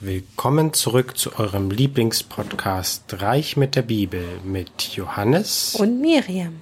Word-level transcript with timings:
Willkommen 0.00 0.74
zurück 0.74 1.18
zu 1.18 1.40
eurem 1.40 1.72
Lieblingspodcast 1.72 3.20
Reich 3.20 3.56
mit 3.56 3.74
der 3.74 3.82
Bibel 3.82 4.24
mit 4.44 4.94
Johannes 4.94 5.74
und 5.74 6.00
Miriam. 6.00 6.60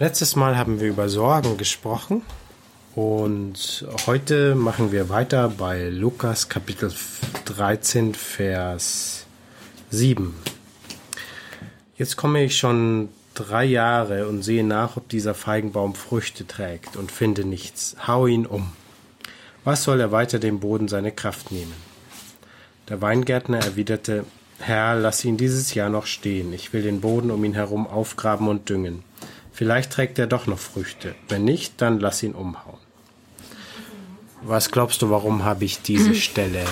Letztes 0.00 0.34
Mal 0.34 0.58
haben 0.58 0.80
wir 0.80 0.88
über 0.88 1.08
Sorgen 1.08 1.56
gesprochen 1.56 2.22
und 2.96 3.86
heute 4.06 4.56
machen 4.56 4.90
wir 4.90 5.08
weiter 5.10 5.48
bei 5.48 5.90
Lukas 5.90 6.48
Kapitel 6.48 6.92
13 7.44 8.14
Vers 8.14 9.24
7. 9.90 10.34
Jetzt 11.96 12.16
komme 12.16 12.42
ich 12.42 12.56
schon 12.56 13.10
drei 13.34 13.64
Jahre 13.64 14.26
und 14.26 14.42
sehe 14.42 14.64
nach, 14.64 14.96
ob 14.96 15.08
dieser 15.08 15.34
Feigenbaum 15.34 15.94
Früchte 15.94 16.48
trägt 16.48 16.96
und 16.96 17.12
finde 17.12 17.44
nichts. 17.44 17.94
Hau 18.08 18.26
ihn 18.26 18.44
um. 18.44 18.72
Was 19.64 19.84
soll 19.84 20.00
er 20.00 20.12
weiter 20.12 20.38
dem 20.38 20.60
Boden 20.60 20.88
seine 20.88 21.10
Kraft 21.10 21.50
nehmen? 21.50 21.74
Der 22.88 23.00
Weingärtner 23.00 23.58
erwiderte, 23.58 24.26
Herr, 24.58 24.94
lass 24.94 25.24
ihn 25.24 25.38
dieses 25.38 25.74
Jahr 25.74 25.88
noch 25.88 26.06
stehen. 26.06 26.52
Ich 26.52 26.72
will 26.72 26.82
den 26.82 27.00
Boden 27.00 27.30
um 27.30 27.42
ihn 27.44 27.54
herum 27.54 27.86
aufgraben 27.86 28.48
und 28.48 28.68
düngen. 28.68 29.02
Vielleicht 29.52 29.92
trägt 29.92 30.18
er 30.18 30.26
doch 30.26 30.46
noch 30.46 30.58
Früchte. 30.58 31.14
Wenn 31.28 31.44
nicht, 31.44 31.80
dann 31.80 31.98
lass 31.98 32.22
ihn 32.22 32.32
umhauen. 32.32 32.78
Was 34.42 34.70
glaubst 34.70 35.00
du, 35.00 35.10
warum 35.10 35.44
habe 35.44 35.64
ich 35.64 35.80
diese 35.80 36.14
Stelle 36.26 36.64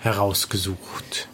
herausgesucht? 0.00 1.28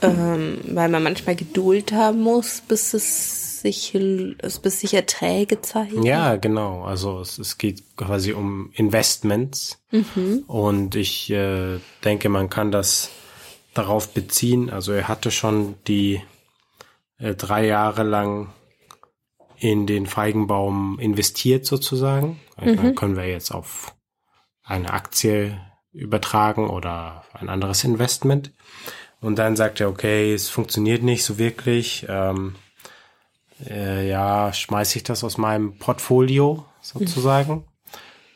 Ähm, 0.00 0.58
weil 0.68 0.88
man 0.88 1.02
manchmal 1.02 1.36
Geduld 1.36 1.92
haben 1.92 2.22
muss, 2.22 2.62
bis 2.66 2.94
es 2.94 3.41
sich, 3.62 3.92
bis 3.92 4.80
sich 4.80 4.94
Erträge 4.94 5.60
zeigen? 5.62 6.02
Ja, 6.02 6.36
genau. 6.36 6.82
Also 6.82 7.20
es, 7.20 7.38
es 7.38 7.58
geht 7.58 7.96
quasi 7.96 8.32
um 8.32 8.70
Investments. 8.74 9.82
Mhm. 9.90 10.44
Und 10.46 10.94
ich 10.94 11.30
äh, 11.30 11.78
denke, 12.04 12.28
man 12.28 12.50
kann 12.50 12.70
das 12.70 13.10
darauf 13.74 14.12
beziehen. 14.12 14.70
Also 14.70 14.92
er 14.92 15.08
hatte 15.08 15.30
schon 15.30 15.76
die 15.86 16.20
äh, 17.18 17.34
drei 17.34 17.66
Jahre 17.66 18.02
lang 18.02 18.52
in 19.58 19.86
den 19.86 20.06
Feigenbaum 20.06 20.98
investiert 20.98 21.64
sozusagen. 21.64 22.40
Also 22.56 22.82
mhm. 22.82 22.94
können 22.94 23.16
wir 23.16 23.28
jetzt 23.28 23.52
auf 23.52 23.94
eine 24.64 24.92
Aktie 24.92 25.60
übertragen 25.92 26.68
oder 26.68 27.24
ein 27.32 27.48
anderes 27.48 27.84
Investment. 27.84 28.52
Und 29.20 29.38
dann 29.38 29.54
sagt 29.54 29.80
er, 29.80 29.88
okay, 29.88 30.34
es 30.34 30.48
funktioniert 30.48 31.02
nicht 31.02 31.24
so 31.24 31.38
wirklich. 31.38 32.06
Ähm, 32.08 32.56
äh, 33.68 34.08
ja, 34.08 34.52
schmeiße 34.52 34.98
ich 34.98 35.04
das 35.04 35.24
aus 35.24 35.38
meinem 35.38 35.78
Portfolio 35.78 36.64
sozusagen. 36.80 37.64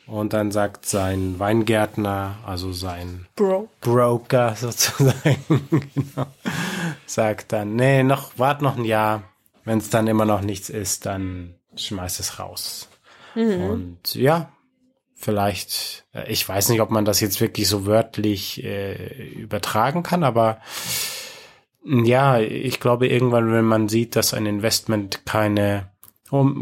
Und 0.07 0.31
dann 0.31 0.51
sagt 0.51 0.85
sein 0.85 1.37
Weingärtner, 1.37 2.37
also 2.45 2.71
sein 2.71 3.27
Bro. 3.35 3.67
Broker 3.81 4.55
sozusagen, 4.55 5.67
genau, 5.93 6.27
sagt 7.05 7.51
dann, 7.51 7.75
nee, 7.75 8.03
noch, 8.03 8.39
wart 8.39 8.61
noch 8.61 8.77
ein 8.77 8.85
Jahr. 8.85 9.23
Wenn 9.65 9.79
es 9.79 9.89
dann 9.89 10.07
immer 10.07 10.23
noch 10.23 10.39
nichts 10.39 10.69
ist, 10.69 11.05
dann 11.05 11.55
schmeiß 11.75 12.19
es 12.19 12.39
raus. 12.39 12.87
Mhm. 13.35 13.63
Und 13.63 14.15
ja, 14.15 14.49
vielleicht, 15.13 16.05
äh, 16.13 16.31
ich 16.31 16.47
weiß 16.47 16.69
nicht, 16.69 16.79
ob 16.79 16.89
man 16.89 17.03
das 17.03 17.19
jetzt 17.19 17.41
wirklich 17.41 17.67
so 17.67 17.85
wörtlich 17.85 18.63
äh, 18.63 19.27
übertragen 19.33 20.03
kann, 20.03 20.23
aber 20.23 20.59
ja, 21.83 22.39
ich 22.39 22.79
glaube 22.79 23.07
irgendwann, 23.07 23.51
wenn 23.51 23.65
man 23.65 23.89
sieht, 23.89 24.15
dass 24.15 24.33
ein 24.33 24.45
Investment 24.45 25.25
keine, 25.25 25.91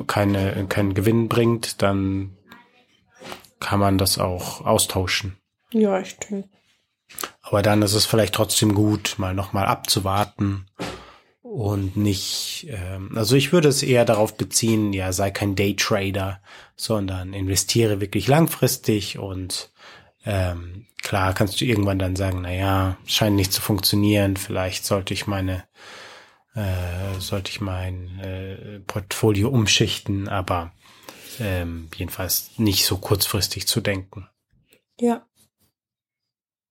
keine, 0.08 0.66
keinen 0.68 0.94
Gewinn 0.94 1.30
bringt, 1.30 1.82
dann 1.82 2.38
kann 3.60 3.80
man 3.80 3.98
das 3.98 4.20
auch 4.20 4.66
austauschen. 4.66 5.38
Ja, 5.72 6.00
ich 6.00 6.18
denke. 6.18 6.50
Aber 7.42 7.62
dann 7.62 7.82
ist 7.82 7.94
es 7.94 8.06
vielleicht 8.06 8.34
trotzdem 8.34 8.74
gut, 8.74 9.16
mal 9.18 9.34
nochmal 9.34 9.66
abzuwarten 9.66 10.66
und 11.42 11.96
nicht, 11.96 12.68
ähm, 12.70 13.12
also 13.16 13.36
ich 13.36 13.54
würde 13.54 13.70
es 13.70 13.84
eher 13.84 14.04
darauf 14.04 14.36
beziehen, 14.36 14.94
ja, 14.94 15.14
sei 15.14 15.32
kein 15.32 15.56
Daytrader, 15.56 16.42
sondern 16.76 17.34
investiere 17.34 18.02
wirklich 18.02 18.28
langfristig 18.28 19.20
und 19.20 19.72
ähm, 20.26 20.86
klar 21.02 21.34
kannst 21.34 21.62
du 21.62 21.66
irgendwann 21.66 22.00
dann 22.00 22.16
sagen, 22.16 22.42
na 22.42 22.52
ja, 22.52 22.98
scheint 23.06 23.36
nicht 23.36 23.54
zu 23.54 23.62
funktionieren, 23.62 24.38
vielleicht 24.38 24.86
sollte 24.86 25.14
ich 25.14 25.28
meine 25.28 25.66
äh, 26.56 27.20
sollte 27.20 27.52
ich 27.52 27.62
mein 27.62 28.20
äh, 28.20 28.80
Portfolio 28.80 29.50
umschichten, 29.50 30.30
aber 30.30 30.72
ähm, 31.40 31.90
jedenfalls 31.96 32.52
nicht 32.58 32.86
so 32.86 32.98
kurzfristig 32.98 33.68
zu 33.68 33.82
denken. 33.82 34.30
Ja. 35.00 35.28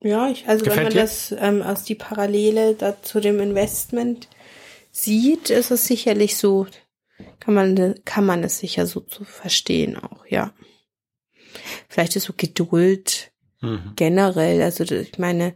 Ja, 0.03 0.29
ich, 0.29 0.49
also 0.49 0.65
Gefällt 0.65 0.79
wenn 0.79 0.85
man 0.85 0.93
dir? 0.95 1.01
das 1.01 1.33
ähm, 1.33 1.63
aus 1.63 1.85
die 1.85 1.95
Parallele 1.95 2.75
da 2.75 3.01
zu 3.03 3.21
dem 3.21 3.41
Investment 3.41 4.29
sieht, 4.91 5.51
ist 5.51 5.71
es 5.71 5.87
sicherlich 5.87 6.37
so, 6.37 6.67
kann 7.41 7.55
man, 7.55 7.95
kann 8.05 8.27
man 8.27 8.43
es 8.43 8.59
sicher 8.59 8.87
so 8.87 9.01
zu 9.01 9.25
verstehen 9.25 9.97
auch, 9.97 10.27
ja. 10.27 10.53
Vielleicht 11.89 12.17
ist 12.17 12.25
so 12.25 12.35
Geduld 12.37 13.33
Mhm. 13.65 13.93
Generell, 13.97 14.63
also 14.63 14.85
ich 14.85 15.19
meine, 15.19 15.55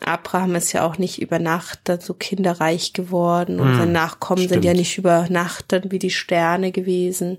Abraham 0.00 0.54
ist 0.56 0.72
ja 0.72 0.86
auch 0.86 0.98
nicht 0.98 1.20
über 1.20 1.38
Nacht 1.38 1.80
dann 1.84 2.00
so 2.00 2.14
kinderreich 2.14 2.92
geworden 2.92 3.60
und 3.60 3.72
mhm. 3.72 3.78
seine 3.78 3.92
Nachkommen 3.92 4.42
Stimmt. 4.42 4.52
sind 4.52 4.64
ja 4.64 4.74
nicht 4.74 4.98
über 4.98 5.26
Nacht 5.30 5.66
dann 5.68 5.90
wie 5.90 5.98
die 5.98 6.10
Sterne 6.10 6.70
gewesen 6.70 7.38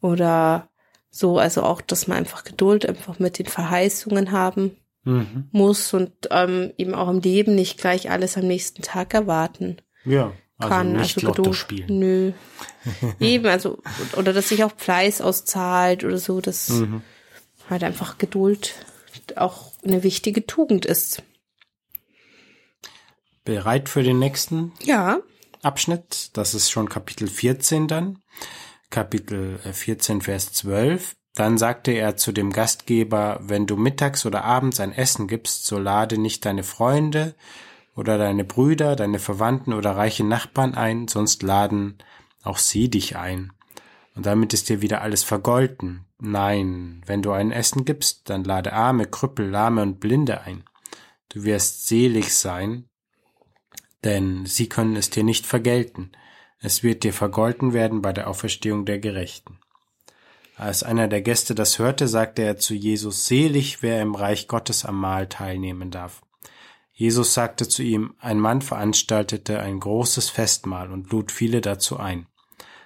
oder 0.00 0.68
so, 1.10 1.38
also 1.38 1.62
auch, 1.62 1.80
dass 1.80 2.06
man 2.06 2.18
einfach 2.18 2.44
Geduld 2.44 2.88
einfach 2.88 3.18
mit 3.18 3.38
den 3.38 3.46
Verheißungen 3.46 4.32
haben 4.32 4.76
mhm. 5.04 5.48
muss 5.52 5.92
und 5.94 6.12
ähm, 6.30 6.72
eben 6.76 6.94
auch 6.94 7.08
im 7.08 7.20
Leben 7.20 7.54
nicht 7.54 7.78
gleich 7.78 8.10
alles 8.10 8.36
am 8.36 8.46
nächsten 8.46 8.82
Tag 8.82 9.14
erwarten 9.14 9.78
ja, 10.04 10.32
also 10.58 10.68
kann. 10.68 10.96
Also 10.96 11.20
Lotto 11.20 11.42
Geduld, 11.42 11.56
spielen. 11.56 11.98
Nö. 11.98 12.32
eben, 13.20 13.46
also, 13.46 13.78
oder 14.16 14.32
dass 14.32 14.48
sich 14.48 14.62
auch 14.64 14.72
Fleiß 14.76 15.20
auszahlt 15.20 16.04
oder 16.04 16.18
so, 16.18 16.40
das 16.40 16.68
mhm. 16.68 17.02
halt 17.68 17.84
einfach 17.84 18.18
Geduld 18.18 18.74
auch 19.36 19.72
eine 19.84 20.02
wichtige 20.02 20.46
Tugend 20.46 20.86
ist. 20.86 21.22
Bereit 23.44 23.88
für 23.88 24.02
den 24.02 24.18
nächsten? 24.18 24.72
Ja. 24.82 25.20
Abschnitt. 25.62 26.30
Das 26.36 26.54
ist 26.54 26.70
schon 26.70 26.88
Kapitel 26.88 27.28
14 27.28 27.88
dann. 27.88 28.18
Kapitel 28.90 29.58
14, 29.58 30.18
äh, 30.18 30.20
Vers 30.22 30.52
12. 30.52 31.14
Dann 31.34 31.58
sagte 31.58 31.90
er 31.90 32.16
zu 32.16 32.32
dem 32.32 32.52
Gastgeber, 32.52 33.40
wenn 33.42 33.66
du 33.66 33.76
mittags 33.76 34.24
oder 34.24 34.44
abends 34.44 34.78
ein 34.78 34.92
Essen 34.92 35.26
gibst, 35.26 35.66
so 35.66 35.78
lade 35.78 36.16
nicht 36.16 36.44
deine 36.44 36.62
Freunde 36.62 37.34
oder 37.96 38.18
deine 38.18 38.44
Brüder, 38.44 38.94
deine 38.94 39.18
Verwandten 39.18 39.72
oder 39.72 39.96
reiche 39.96 40.24
Nachbarn 40.24 40.74
ein, 40.74 41.08
sonst 41.08 41.42
laden 41.42 41.98
auch 42.44 42.58
sie 42.58 42.88
dich 42.88 43.16
ein. 43.16 43.52
Und 44.14 44.26
damit 44.26 44.52
ist 44.52 44.68
dir 44.68 44.80
wieder 44.80 45.02
alles 45.02 45.24
vergolten. 45.24 46.06
Nein, 46.18 47.02
wenn 47.06 47.22
du 47.22 47.32
ein 47.32 47.50
Essen 47.50 47.84
gibst, 47.84 48.28
dann 48.30 48.44
lade 48.44 48.72
Arme, 48.72 49.06
Krüppel, 49.06 49.48
Lahme 49.48 49.82
und 49.82 50.00
Blinde 50.00 50.40
ein. 50.42 50.64
Du 51.28 51.44
wirst 51.44 51.86
selig 51.88 52.34
sein, 52.34 52.88
denn 54.04 54.46
sie 54.46 54.68
können 54.68 54.96
es 54.96 55.10
dir 55.10 55.24
nicht 55.24 55.46
vergelten. 55.46 56.12
Es 56.60 56.82
wird 56.82 57.02
dir 57.02 57.12
vergolten 57.12 57.72
werden 57.72 58.02
bei 58.02 58.12
der 58.12 58.28
Auferstehung 58.28 58.84
der 58.84 58.98
Gerechten. 58.98 59.58
Als 60.56 60.84
einer 60.84 61.08
der 61.08 61.20
Gäste 61.20 61.54
das 61.54 61.78
hörte, 61.78 62.06
sagte 62.06 62.42
er 62.42 62.56
zu 62.58 62.74
Jesus, 62.74 63.26
selig, 63.26 63.82
wer 63.82 64.00
im 64.00 64.14
Reich 64.14 64.46
Gottes 64.46 64.84
am 64.84 65.00
Mahl 65.00 65.28
teilnehmen 65.28 65.90
darf. 65.90 66.22
Jesus 66.92 67.34
sagte 67.34 67.68
zu 67.68 67.82
ihm, 67.82 68.14
ein 68.20 68.38
Mann 68.38 68.62
veranstaltete 68.62 69.58
ein 69.58 69.80
großes 69.80 70.30
Festmahl 70.30 70.92
und 70.92 71.10
lud 71.10 71.32
viele 71.32 71.60
dazu 71.60 71.98
ein. 71.98 72.28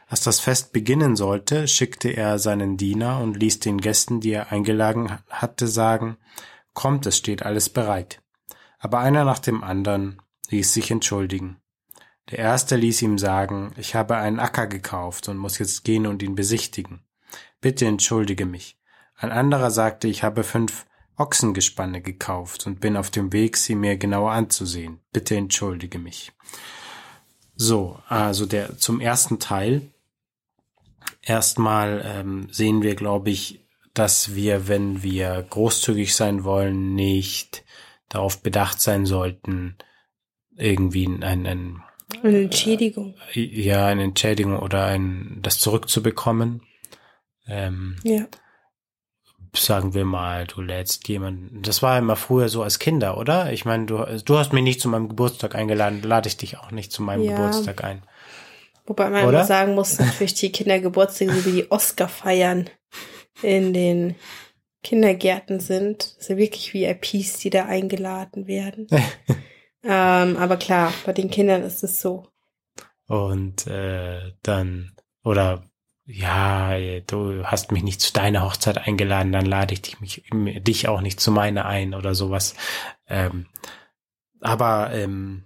Als 0.08 0.22
das 0.22 0.40
Fest 0.40 0.72
beginnen 0.72 1.16
sollte, 1.16 1.68
schickte 1.68 2.08
er 2.08 2.38
seinen 2.38 2.76
Diener 2.76 3.20
und 3.20 3.36
ließ 3.36 3.60
den 3.60 3.78
Gästen, 3.78 4.20
die 4.20 4.32
er 4.32 4.50
eingeladen 4.50 5.18
hatte, 5.28 5.68
sagen, 5.68 6.16
Kommt, 6.78 7.06
es 7.06 7.16
steht 7.16 7.42
alles 7.42 7.68
bereit. 7.68 8.22
Aber 8.78 9.00
einer 9.00 9.24
nach 9.24 9.40
dem 9.40 9.64
anderen 9.64 10.22
ließ 10.48 10.72
sich 10.72 10.92
entschuldigen. 10.92 11.56
Der 12.30 12.38
erste 12.38 12.76
ließ 12.76 13.02
ihm 13.02 13.18
sagen, 13.18 13.72
ich 13.76 13.96
habe 13.96 14.16
einen 14.16 14.38
Acker 14.38 14.68
gekauft 14.68 15.28
und 15.28 15.38
muss 15.38 15.58
jetzt 15.58 15.82
gehen 15.82 16.06
und 16.06 16.22
ihn 16.22 16.36
besichtigen. 16.36 17.02
Bitte 17.60 17.84
entschuldige 17.84 18.46
mich. 18.46 18.78
Ein 19.16 19.32
anderer 19.32 19.72
sagte, 19.72 20.06
ich 20.06 20.22
habe 20.22 20.44
fünf 20.44 20.86
Ochsengespanne 21.16 22.00
gekauft 22.00 22.68
und 22.68 22.78
bin 22.78 22.96
auf 22.96 23.10
dem 23.10 23.32
Weg, 23.32 23.56
sie 23.56 23.74
mir 23.74 23.96
genauer 23.96 24.30
anzusehen. 24.30 25.00
Bitte 25.12 25.34
entschuldige 25.34 25.98
mich. 25.98 26.30
So, 27.56 27.98
also 28.06 28.46
der 28.46 28.78
zum 28.78 29.00
ersten 29.00 29.40
Teil 29.40 29.90
Erstmal 31.28 32.02
ähm, 32.06 32.48
sehen 32.50 32.80
wir, 32.80 32.94
glaube 32.94 33.28
ich, 33.28 33.60
dass 33.92 34.34
wir, 34.34 34.66
wenn 34.66 35.02
wir 35.02 35.44
großzügig 35.50 36.16
sein 36.16 36.42
wollen, 36.42 36.94
nicht 36.94 37.64
darauf 38.08 38.42
bedacht 38.42 38.80
sein 38.80 39.04
sollten, 39.04 39.76
irgendwie 40.56 41.06
ein, 41.06 41.44
ein 41.46 41.82
eine 42.22 42.40
Entschädigung. 42.44 43.14
Äh, 43.34 43.40
ja, 43.40 43.86
eine 43.86 44.04
Entschädigung 44.04 44.58
oder 44.58 44.86
ein 44.86 45.40
das 45.42 45.58
zurückzubekommen. 45.58 46.62
Ähm, 47.46 47.96
ja. 48.04 48.26
sagen 49.54 49.92
wir 49.92 50.06
mal, 50.06 50.46
du 50.46 50.62
lädst 50.62 51.08
jemanden. 51.08 51.60
Das 51.60 51.82
war 51.82 51.98
immer 51.98 52.16
früher 52.16 52.48
so 52.48 52.62
als 52.62 52.78
Kinder, 52.78 53.18
oder? 53.18 53.52
Ich 53.52 53.66
meine, 53.66 53.84
du, 53.84 53.98
du 54.24 54.38
hast 54.38 54.54
mich 54.54 54.62
nicht 54.62 54.80
zu 54.80 54.88
meinem 54.88 55.10
Geburtstag 55.10 55.54
eingeladen, 55.54 56.00
lade 56.00 56.28
ich 56.28 56.38
dich 56.38 56.56
auch 56.56 56.70
nicht 56.70 56.90
zu 56.90 57.02
meinem 57.02 57.24
ja. 57.24 57.36
Geburtstag 57.36 57.84
ein. 57.84 58.02
Wobei 58.88 59.10
man 59.10 59.24
oder? 59.24 59.38
immer 59.38 59.44
sagen 59.44 59.74
muss, 59.74 59.98
natürlich 59.98 60.34
die 60.34 60.50
Kindergeburtstage, 60.50 61.32
so 61.32 61.44
wie 61.44 61.62
die 61.62 61.70
Oscar 61.70 62.08
feiern 62.08 62.70
in 63.42 63.72
den 63.72 64.16
Kindergärten 64.82 65.60
sind, 65.60 66.16
das 66.16 66.26
sind 66.26 66.38
wirklich 66.38 66.72
VIPs, 66.72 67.38
die 67.38 67.50
da 67.50 67.66
eingeladen 67.66 68.46
werden. 68.46 68.86
ähm, 69.84 70.36
aber 70.36 70.56
klar, 70.56 70.92
bei 71.04 71.12
den 71.12 71.30
Kindern 71.30 71.62
ist 71.62 71.84
es 71.84 72.00
so. 72.00 72.26
Und 73.06 73.66
äh, 73.66 74.32
dann, 74.42 74.92
oder 75.22 75.64
ja, 76.06 76.78
du 77.00 77.44
hast 77.44 77.70
mich 77.70 77.82
nicht 77.82 78.00
zu 78.00 78.12
deiner 78.14 78.44
Hochzeit 78.44 78.78
eingeladen, 78.78 79.32
dann 79.32 79.44
lade 79.44 79.74
ich 79.74 79.82
dich, 79.82 80.00
mich, 80.00 80.22
dich 80.32 80.88
auch 80.88 81.02
nicht 81.02 81.20
zu 81.20 81.30
meiner 81.30 81.66
ein 81.66 81.92
oder 81.92 82.14
sowas. 82.14 82.54
Ähm, 83.06 83.46
aber 84.40 84.90
ähm, 84.94 85.44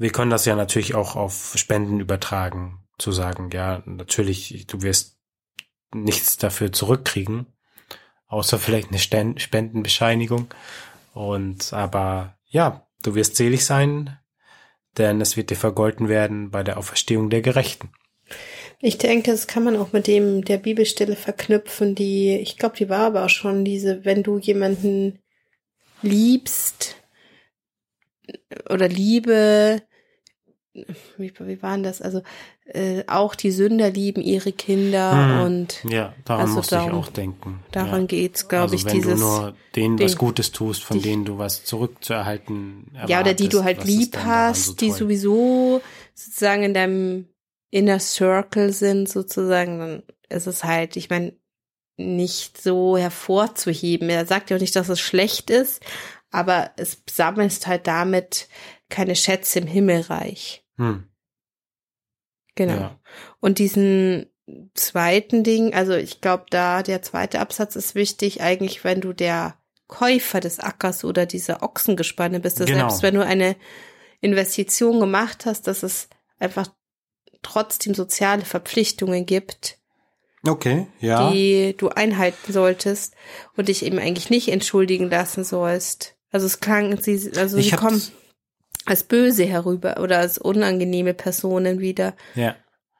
wir 0.00 0.10
können 0.10 0.30
das 0.30 0.46
ja 0.46 0.56
natürlich 0.56 0.94
auch 0.94 1.14
auf 1.14 1.52
Spenden 1.56 2.00
übertragen, 2.00 2.78
zu 2.98 3.12
sagen, 3.12 3.50
ja, 3.52 3.82
natürlich, 3.84 4.66
du 4.66 4.80
wirst 4.80 5.18
nichts 5.92 6.38
dafür 6.38 6.72
zurückkriegen, 6.72 7.46
außer 8.26 8.58
vielleicht 8.58 8.88
eine 8.88 8.98
Spendenbescheinigung. 8.98 10.46
Und 11.12 11.74
aber 11.74 12.38
ja, 12.46 12.88
du 13.02 13.14
wirst 13.14 13.36
selig 13.36 13.66
sein, 13.66 14.18
denn 14.96 15.20
es 15.20 15.36
wird 15.36 15.50
dir 15.50 15.56
vergolten 15.56 16.08
werden 16.08 16.50
bei 16.50 16.62
der 16.62 16.78
Auferstehung 16.78 17.28
der 17.28 17.42
Gerechten. 17.42 17.92
Ich 18.78 18.96
denke, 18.96 19.30
das 19.30 19.48
kann 19.48 19.64
man 19.64 19.76
auch 19.76 19.92
mit 19.92 20.06
dem 20.06 20.46
der 20.46 20.56
Bibelstelle 20.56 21.14
verknüpfen, 21.14 21.94
die, 21.94 22.38
ich 22.38 22.56
glaube, 22.56 22.76
die 22.78 22.88
war 22.88 23.00
aber 23.00 23.26
auch 23.26 23.30
schon 23.30 23.66
diese, 23.66 24.02
wenn 24.06 24.22
du 24.22 24.38
jemanden 24.38 25.18
liebst 26.00 26.96
oder 28.70 28.88
Liebe, 28.88 29.82
wie, 30.72 31.32
wie 31.38 31.62
waren 31.62 31.82
das? 31.82 32.00
Also 32.00 32.22
äh, 32.64 33.02
auch 33.08 33.34
die 33.34 33.50
Sünder 33.50 33.90
lieben 33.90 34.22
ihre 34.22 34.52
Kinder 34.52 35.12
hm. 35.12 35.46
und 35.46 35.84
ja, 35.84 36.14
daran 36.24 36.42
also 36.42 36.56
muss 36.56 36.66
darum, 36.68 36.88
ich 36.88 36.94
auch 36.94 37.08
denken. 37.08 37.60
Daran 37.72 38.02
ja. 38.02 38.06
geht's, 38.06 38.48
glaube 38.48 38.72
also 38.72 38.74
ich, 38.76 38.84
wenn 38.84 38.92
dieses. 38.94 39.12
Wenn 39.12 39.18
du 39.18 39.24
nur 39.24 39.54
denen 39.74 39.96
den, 39.96 40.06
was 40.06 40.16
Gutes 40.16 40.52
tust, 40.52 40.84
von 40.84 41.02
denen 41.02 41.24
du 41.24 41.38
was 41.38 41.64
zurückzuerhalten 41.64 42.86
erwartest, 42.92 43.10
Ja, 43.10 43.20
oder 43.20 43.34
die 43.34 43.48
du 43.48 43.64
halt 43.64 43.84
lieb 43.84 44.16
hast, 44.16 44.66
so 44.66 44.74
die 44.74 44.92
sowieso 44.92 45.80
sozusagen 46.14 46.62
in 46.62 46.74
deinem 46.74 47.28
Inner 47.70 47.98
Circle 47.98 48.72
sind, 48.72 49.08
sozusagen, 49.08 49.78
dann 49.78 50.02
ist 50.28 50.46
es 50.46 50.62
halt, 50.62 50.96
ich 50.96 51.10
meine, 51.10 51.32
nicht 51.96 52.60
so 52.60 52.96
hervorzuheben. 52.96 54.08
Er 54.08 54.24
sagt 54.24 54.50
ja 54.50 54.56
auch 54.56 54.60
nicht, 54.60 54.76
dass 54.76 54.88
es 54.88 55.00
schlecht 55.00 55.50
ist, 55.50 55.82
aber 56.30 56.70
es 56.76 57.02
sammelt 57.10 57.66
halt 57.66 57.86
damit 57.86 58.48
keine 58.90 59.16
Schätze 59.16 59.60
im 59.60 59.66
Himmelreich. 59.66 60.64
Hm. 60.76 61.04
Genau. 62.54 62.74
Ja. 62.74 63.00
Und 63.40 63.58
diesen 63.58 64.26
zweiten 64.74 65.44
Ding, 65.44 65.74
also 65.74 65.94
ich 65.94 66.20
glaube, 66.20 66.46
da 66.50 66.82
der 66.82 67.02
zweite 67.02 67.40
Absatz 67.40 67.76
ist 67.76 67.94
wichtig, 67.94 68.42
eigentlich, 68.42 68.84
wenn 68.84 69.00
du 69.00 69.12
der 69.12 69.56
Käufer 69.86 70.40
des 70.40 70.60
Ackers 70.60 71.04
oder 71.04 71.26
dieser 71.26 71.62
Ochsengespanne 71.62 72.40
bist, 72.40 72.58
genau. 72.58 72.88
selbst 72.88 73.02
wenn 73.02 73.14
du 73.14 73.24
eine 73.24 73.56
Investition 74.20 75.00
gemacht 75.00 75.46
hast, 75.46 75.66
dass 75.66 75.82
es 75.82 76.08
einfach 76.38 76.68
trotzdem 77.42 77.94
soziale 77.94 78.44
Verpflichtungen 78.44 79.26
gibt. 79.26 79.78
Okay, 80.46 80.86
ja. 81.00 81.30
Die 81.30 81.74
du 81.76 81.88
einhalten 81.88 82.52
solltest 82.52 83.14
und 83.56 83.68
dich 83.68 83.84
eben 83.84 83.98
eigentlich 83.98 84.30
nicht 84.30 84.48
entschuldigen 84.48 85.10
lassen 85.10 85.44
sollst. 85.44 86.16
Also 86.30 86.46
es 86.46 86.60
klang, 86.60 87.00
sie, 87.00 87.32
also 87.36 87.58
ich 87.58 87.70
sie 87.70 87.76
kommen 87.76 88.00
als 88.90 89.04
böse 89.04 89.44
herüber 89.44 90.00
oder 90.00 90.18
als 90.18 90.36
unangenehme 90.36 91.14
Personen 91.14 91.78
wieder. 91.78 92.14
Ja. 92.34 92.56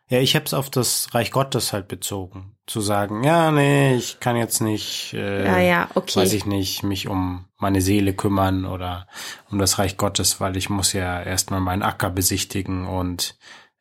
Ja, 0.08 0.18
ich 0.18 0.34
habe 0.34 0.44
es 0.44 0.54
auf 0.54 0.70
das 0.70 1.14
Reich 1.14 1.30
Gottes 1.30 1.72
halt 1.72 1.86
bezogen. 1.86 2.56
Zu 2.66 2.80
sagen, 2.80 3.22
ja, 3.22 3.52
nee, 3.52 3.94
ich 3.94 4.18
kann 4.18 4.36
jetzt 4.36 4.60
nicht, 4.60 5.14
äh, 5.14 5.44
ja, 5.44 5.58
ja, 5.60 5.88
okay. 5.94 6.16
weiß 6.16 6.32
ich 6.32 6.46
nicht, 6.46 6.82
mich 6.82 7.06
um 7.06 7.46
meine 7.58 7.80
Seele 7.80 8.12
kümmern 8.12 8.64
oder 8.64 9.06
um 9.50 9.58
das 9.58 9.78
Reich 9.78 9.96
Gottes, 9.96 10.40
weil 10.40 10.56
ich 10.56 10.68
muss 10.68 10.92
ja 10.92 11.22
erstmal 11.22 11.60
meinen 11.60 11.84
Acker 11.84 12.10
besichtigen 12.10 12.88
und 12.88 13.36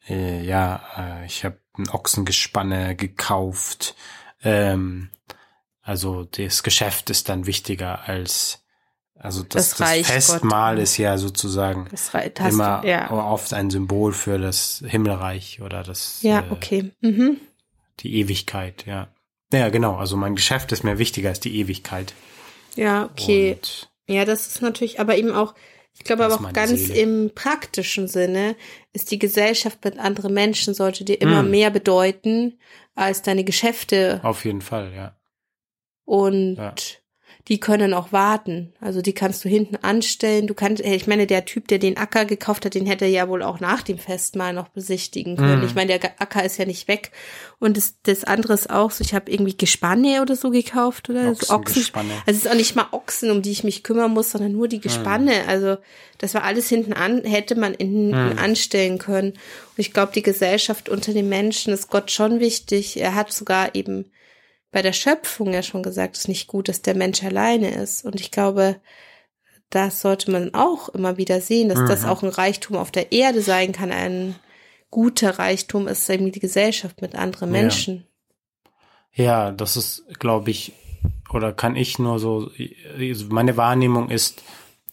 äh, 0.07 0.43
ja, 0.43 0.83
äh, 0.97 1.25
ich 1.25 1.45
habe 1.45 1.59
ein 1.79 1.89
Ochsengespanne 1.89 2.95
gekauft. 2.95 3.95
Ähm, 4.43 5.09
also 5.81 6.25
das 6.25 6.61
Geschäft 6.61 7.09
ist 7.09 7.29
dann 7.29 7.47
wichtiger 7.47 8.07
als 8.07 8.63
also 9.21 9.43
das, 9.43 9.71
das, 9.71 9.77
das 9.77 10.07
Festmahl 10.07 10.75
Gott. 10.75 10.83
ist 10.83 10.97
ja 10.97 11.17
sozusagen 11.17 11.87
immer 12.39 12.85
ja. 12.85 13.11
oft 13.11 13.53
ein 13.53 13.69
Symbol 13.69 14.13
für 14.13 14.39
das 14.39 14.81
Himmelreich 14.85 15.61
oder 15.61 15.83
das 15.83 16.21
ja 16.21 16.39
äh, 16.39 16.51
okay 16.51 16.91
mhm. 17.01 17.37
die 17.99 18.15
Ewigkeit 18.15 18.85
ja 18.85 19.09
ja 19.51 19.69
genau 19.69 19.97
also 19.97 20.15
mein 20.15 20.35
Geschäft 20.35 20.71
ist 20.71 20.83
mir 20.83 20.97
wichtiger 20.99 21.29
als 21.29 21.41
die 21.41 21.59
Ewigkeit 21.59 22.13
ja 22.75 23.05
okay 23.11 23.53
Und 23.55 23.89
ja 24.07 24.23
das 24.23 24.47
ist 24.47 24.61
natürlich 24.61 25.01
aber 25.01 25.17
eben 25.17 25.33
auch 25.33 25.53
ich 25.93 26.05
glaube 26.05 26.23
aber 26.23 26.35
auch 26.35 26.53
ganz 26.53 26.79
Seele. 26.79 26.99
im 27.01 27.31
praktischen 27.35 28.07
Sinne 28.07 28.55
ist 28.93 29.11
die 29.11 29.19
Gesellschaft 29.19 29.83
mit 29.83 29.99
anderen 29.99 30.33
Menschen 30.33 30.73
sollte 30.73 31.03
dir 31.03 31.19
immer 31.19 31.41
hm. 31.41 31.51
mehr 31.51 31.71
bedeuten 31.71 32.57
als 32.95 33.21
deine 33.21 33.43
Geschäfte. 33.43 34.21
Auf 34.23 34.45
jeden 34.45 34.61
Fall, 34.61 34.93
ja. 34.93 35.17
Und 36.05 36.55
ja 36.55 36.73
die 37.47 37.59
können 37.59 37.93
auch 37.93 38.11
warten. 38.11 38.73
Also 38.79 39.01
die 39.01 39.13
kannst 39.13 39.43
du 39.43 39.49
hinten 39.49 39.77
anstellen. 39.77 40.45
Du 40.45 40.53
kannst, 40.53 40.83
ich 40.83 41.07
meine, 41.07 41.25
der 41.25 41.45
Typ, 41.45 41.67
der 41.67 41.79
den 41.79 41.97
Acker 41.97 42.25
gekauft 42.25 42.65
hat, 42.65 42.75
den 42.75 42.85
hätte 42.85 43.05
er 43.05 43.11
ja 43.11 43.29
wohl 43.29 43.41
auch 43.41 43.59
nach 43.59 43.81
dem 43.81 43.97
Festmahl 43.97 44.53
noch 44.53 44.67
besichtigen 44.67 45.37
können. 45.37 45.61
Mm. 45.61 45.65
Ich 45.65 45.73
meine, 45.73 45.97
der 45.97 46.21
Acker 46.21 46.43
ist 46.43 46.57
ja 46.57 46.65
nicht 46.65 46.87
weg. 46.87 47.11
Und 47.57 47.77
das, 47.77 47.95
das 48.03 48.23
andere 48.23 48.53
ist 48.53 48.69
auch 48.69 48.91
so, 48.91 49.03
ich 49.03 49.13
habe 49.13 49.31
irgendwie 49.31 49.57
Gespanne 49.57 50.21
oder 50.21 50.35
so 50.35 50.51
gekauft 50.51 51.09
oder 51.09 51.29
Ochsen, 51.29 51.55
Ochsen. 51.55 51.85
Also 52.27 52.37
es 52.37 52.45
ist 52.45 52.51
auch 52.51 52.55
nicht 52.55 52.75
mal 52.75 52.87
Ochsen, 52.91 53.31
um 53.31 53.41
die 53.41 53.51
ich 53.51 53.63
mich 53.63 53.83
kümmern 53.83 54.11
muss, 54.11 54.31
sondern 54.31 54.51
nur 54.51 54.67
die 54.67 54.81
Gespanne. 54.81 55.43
Mm. 55.45 55.49
Also 55.49 55.77
das 56.19 56.33
war 56.33 56.43
alles 56.43 56.69
hinten 56.69 56.93
an, 56.93 57.23
hätte 57.23 57.55
man 57.55 57.73
hinten 57.73 58.11
mm. 58.11 58.37
anstellen 58.37 58.97
können. 58.99 59.31
Und 59.31 59.77
ich 59.77 59.93
glaube, 59.93 60.11
die 60.13 60.23
Gesellschaft 60.23 60.89
unter 60.89 61.13
den 61.13 61.29
Menschen 61.29 61.73
ist 61.73 61.89
Gott 61.89 62.11
schon 62.11 62.39
wichtig. 62.39 62.99
Er 62.99 63.15
hat 63.15 63.31
sogar 63.31 63.73
eben 63.75 64.11
bei 64.71 64.81
der 64.81 64.93
Schöpfung 64.93 65.53
ja 65.53 65.63
schon 65.63 65.83
gesagt, 65.83 66.15
es 66.15 66.21
ist 66.21 66.27
nicht 66.27 66.47
gut, 66.47 66.69
dass 66.69 66.81
der 66.81 66.95
Mensch 66.95 67.23
alleine 67.23 67.71
ist. 67.71 68.05
Und 68.05 68.19
ich 68.19 68.31
glaube, 68.31 68.79
das 69.69 70.01
sollte 70.01 70.31
man 70.31 70.53
auch 70.53 70.89
immer 70.89 71.17
wieder 71.17 71.41
sehen, 71.41 71.69
dass 71.69 71.79
mhm. 71.79 71.87
das 71.87 72.05
auch 72.05 72.23
ein 72.23 72.29
Reichtum 72.29 72.77
auf 72.77 72.91
der 72.91 73.11
Erde 73.11 73.41
sein 73.41 73.71
kann. 73.71 73.91
Ein 73.91 74.35
guter 74.91 75.39
Reichtum 75.39 75.87
ist 75.87 76.09
eben 76.09 76.31
die 76.31 76.39
Gesellschaft 76.39 77.01
mit 77.01 77.15
anderen 77.15 77.51
Menschen. 77.51 78.07
Ja, 79.13 79.23
ja 79.23 79.51
das 79.51 79.77
ist, 79.77 80.03
glaube 80.19 80.51
ich, 80.51 80.73
oder 81.31 81.53
kann 81.53 81.75
ich 81.75 81.99
nur 81.99 82.19
so, 82.19 82.51
meine 83.29 83.57
Wahrnehmung 83.57 84.09
ist, 84.09 84.43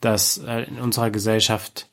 dass 0.00 0.38
äh, 0.38 0.64
in 0.64 0.78
unserer 0.78 1.11
Gesellschaft 1.11 1.88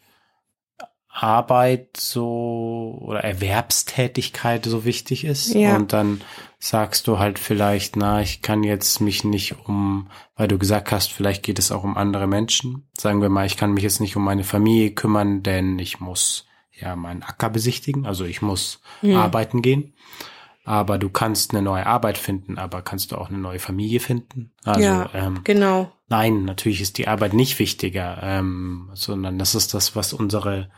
Arbeit 1.08 1.96
so 1.96 3.00
oder 3.02 3.24
Erwerbstätigkeit 3.24 4.66
so 4.66 4.84
wichtig 4.84 5.26
ist. 5.26 5.54
Ja. 5.54 5.76
Und 5.76 5.94
dann 5.94 6.22
sagst 6.64 7.10
du 7.10 7.20
halt 7.20 7.40
vielleicht, 7.40 7.98
na, 7.98 8.22
ich 8.22 8.42
kann 8.42 8.64
jetzt 8.64 9.02
mich 9.02 9.26
nicht 9.26 9.68
um, 9.68 10.08
weil 10.38 10.48
du 10.48 10.58
gesagt 10.58 10.94
hast, 10.94 11.12
vielleicht 11.12 11.44
geht 11.44 11.60
es 11.60 11.74
auch 11.74 11.84
um 11.84 11.98
andere 11.98 12.26
Menschen. 12.26 12.88
Sagen 12.98 13.22
wir 13.22 13.28
mal, 13.28 13.46
ich 13.46 13.58
kann 13.58 13.74
mich 13.74 13.84
jetzt 13.84 14.00
nicht 14.00 14.16
um 14.16 14.24
meine 14.24 14.46
Familie 14.46 14.92
kümmern, 14.92 15.44
denn 15.44 15.78
ich 15.78 16.00
muss 16.00 16.46
ja 16.72 16.96
meinen 16.96 17.22
Acker 17.22 17.50
besichtigen, 17.50 18.06
also 18.06 18.24
ich 18.24 18.42
muss 18.42 18.80
mhm. 19.02 19.18
arbeiten 19.18 19.62
gehen. 19.62 19.94
Aber 20.64 20.98
du 20.98 21.10
kannst 21.10 21.52
eine 21.52 21.62
neue 21.62 21.86
Arbeit 21.86 22.18
finden, 22.18 22.58
aber 22.58 22.82
kannst 22.82 23.12
du 23.12 23.18
auch 23.18 23.28
eine 23.28 23.40
neue 23.40 23.60
Familie 23.60 24.00
finden? 24.00 24.54
Also, 24.64 24.88
ja, 24.88 25.10
ähm, 25.14 25.42
genau. 25.44 25.92
Nein, 26.08 26.46
natürlich 26.46 26.80
ist 26.80 26.98
die 26.98 27.10
Arbeit 27.10 27.34
nicht 27.34 27.60
wichtiger, 27.60 28.20
ähm, 28.24 28.90
sondern 28.94 29.38
das 29.38 29.54
ist 29.54 29.74
das, 29.74 29.98
was 29.98 30.14
unsere 30.14 30.70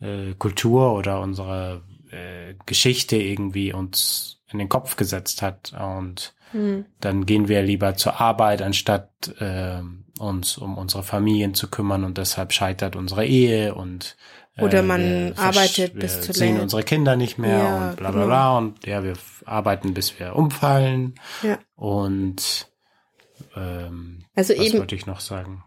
äh, 0.00 0.34
Kultur 0.34 0.94
oder 0.94 1.20
unsere 1.20 1.84
äh, 2.10 2.54
Geschichte 2.66 3.16
irgendwie 3.16 3.72
uns 3.72 4.40
in 4.50 4.58
den 4.58 4.68
Kopf 4.68 4.96
gesetzt 4.96 5.42
hat. 5.42 5.72
Und 5.72 6.34
mhm. 6.52 6.86
dann 7.00 7.26
gehen 7.26 7.48
wir 7.48 7.62
lieber 7.62 7.96
zur 7.96 8.20
Arbeit, 8.20 8.62
anstatt 8.62 9.10
äh, 9.38 9.80
uns 10.18 10.58
um 10.58 10.78
unsere 10.78 11.02
Familien 11.02 11.54
zu 11.54 11.68
kümmern 11.68 12.04
und 12.04 12.18
deshalb 12.18 12.52
scheitert 12.52 12.96
unsere 12.96 13.24
Ehe 13.24 13.74
und 13.74 14.16
äh, 14.56 14.64
oder 14.64 14.82
man 14.82 15.32
arbeitet 15.36 15.94
wir 15.94 16.00
bis 16.00 16.22
zu 16.22 16.32
sehen 16.32 16.58
unsere 16.58 16.82
Kinder 16.82 17.14
nicht 17.14 17.38
mehr 17.38 17.58
ja, 17.58 17.90
und 17.90 17.96
bla 17.96 18.10
bla 18.10 18.26
bla 18.26 18.58
genau. 18.58 18.58
und 18.58 18.84
ja, 18.84 19.04
wir 19.04 19.14
arbeiten 19.46 19.94
bis 19.94 20.18
wir 20.18 20.34
umfallen 20.34 21.14
ja. 21.44 21.60
und 21.76 22.68
ähm, 23.54 24.24
also 24.34 24.54
was 24.54 24.66
eben, 24.66 24.78
wollte 24.80 24.94
ich 24.96 25.06
noch 25.06 25.20
sagen? 25.20 25.62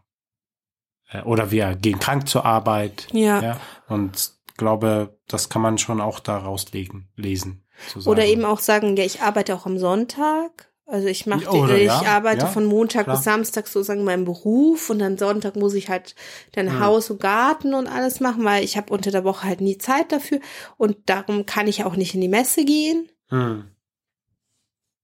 Äh, 1.10 1.21
oder 1.21 1.51
wir 1.51 1.75
gehen 1.75 2.00
krank 2.00 2.27
zur 2.27 2.45
Arbeit. 2.45 3.07
Ja. 3.12 3.41
ja. 3.41 3.60
Und 3.88 4.33
glaube, 4.62 5.18
das 5.27 5.50
kann 5.50 5.63
man 5.63 5.80
schon 5.80 6.00
auch 6.00 6.20
daraus 6.20 6.72
legen, 6.72 7.10
lesen. 7.15 7.65
Oder 8.06 8.25
eben 8.25 8.46
auch 8.46 8.60
sagen, 8.60 8.96
ja, 8.96 9.03
ich 9.03 9.22
arbeite 9.22 9.56
auch 9.56 9.65
am 9.65 9.80
Sonntag. 9.80 10.72
Also 10.86 11.08
ich 11.08 11.25
mache, 11.25 11.50
Oder, 11.50 11.77
ich 11.77 11.86
ja, 11.86 12.03
arbeite 12.03 12.41
ja, 12.41 12.48
von 12.48 12.65
Montag 12.65 13.06
klar. 13.06 13.15
bis 13.15 13.24
Samstag 13.24 13.68
sozusagen 13.68 14.03
meinen 14.03 14.25
Beruf 14.25 14.91
und 14.91 15.00
dann 15.00 15.18
Sonntag 15.18 15.56
muss 15.56 15.74
ich 15.74 15.89
halt 15.89 16.15
dann 16.51 16.74
Hm. 16.74 16.80
Haus 16.80 17.10
und 17.10 17.20
Garten 17.20 17.74
und 17.74 17.88
alles 17.88 18.20
machen, 18.20 18.44
weil 18.44 18.63
ich 18.63 18.77
habe 18.77 18.94
unter 18.94 19.10
der 19.10 19.24
Woche 19.24 19.48
halt 19.48 19.62
nie 19.62 19.80
Zeit 19.80 20.12
dafür 20.12 20.39
und 20.77 20.98
darum 21.08 21.48
kann 21.48 21.68
ich 21.68 21.84
auch 21.86 21.96
nicht 21.96 22.13
in 22.13 22.22
die 22.22 22.27
Messe 22.27 22.63
gehen. 22.63 23.10
Hm. 23.30 23.63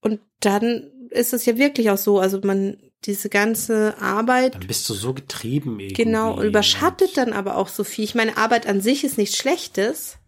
Und 0.02 0.20
dann 0.38 0.92
ist 1.10 1.32
es 1.32 1.46
ja 1.46 1.56
wirklich 1.56 1.90
auch 1.90 1.98
so, 1.98 2.20
also 2.20 2.38
man 2.44 2.76
diese 3.04 3.28
ganze 3.28 3.96
Arbeit 4.00 4.54
Dann 4.56 4.66
bist 4.66 4.88
du 4.88 4.94
so 4.94 5.14
getrieben 5.14 5.78
irgendwie. 5.78 5.94
genau 5.94 6.40
überschattet 6.42 7.16
dann 7.16 7.32
aber 7.32 7.56
auch 7.56 7.68
so 7.68 7.84
viel. 7.84 8.04
Ich 8.04 8.14
meine, 8.14 8.36
Arbeit 8.36 8.66
an 8.66 8.80
sich 8.80 9.04
ist 9.04 9.18
nichts 9.18 9.36
Schlechtes 9.36 10.18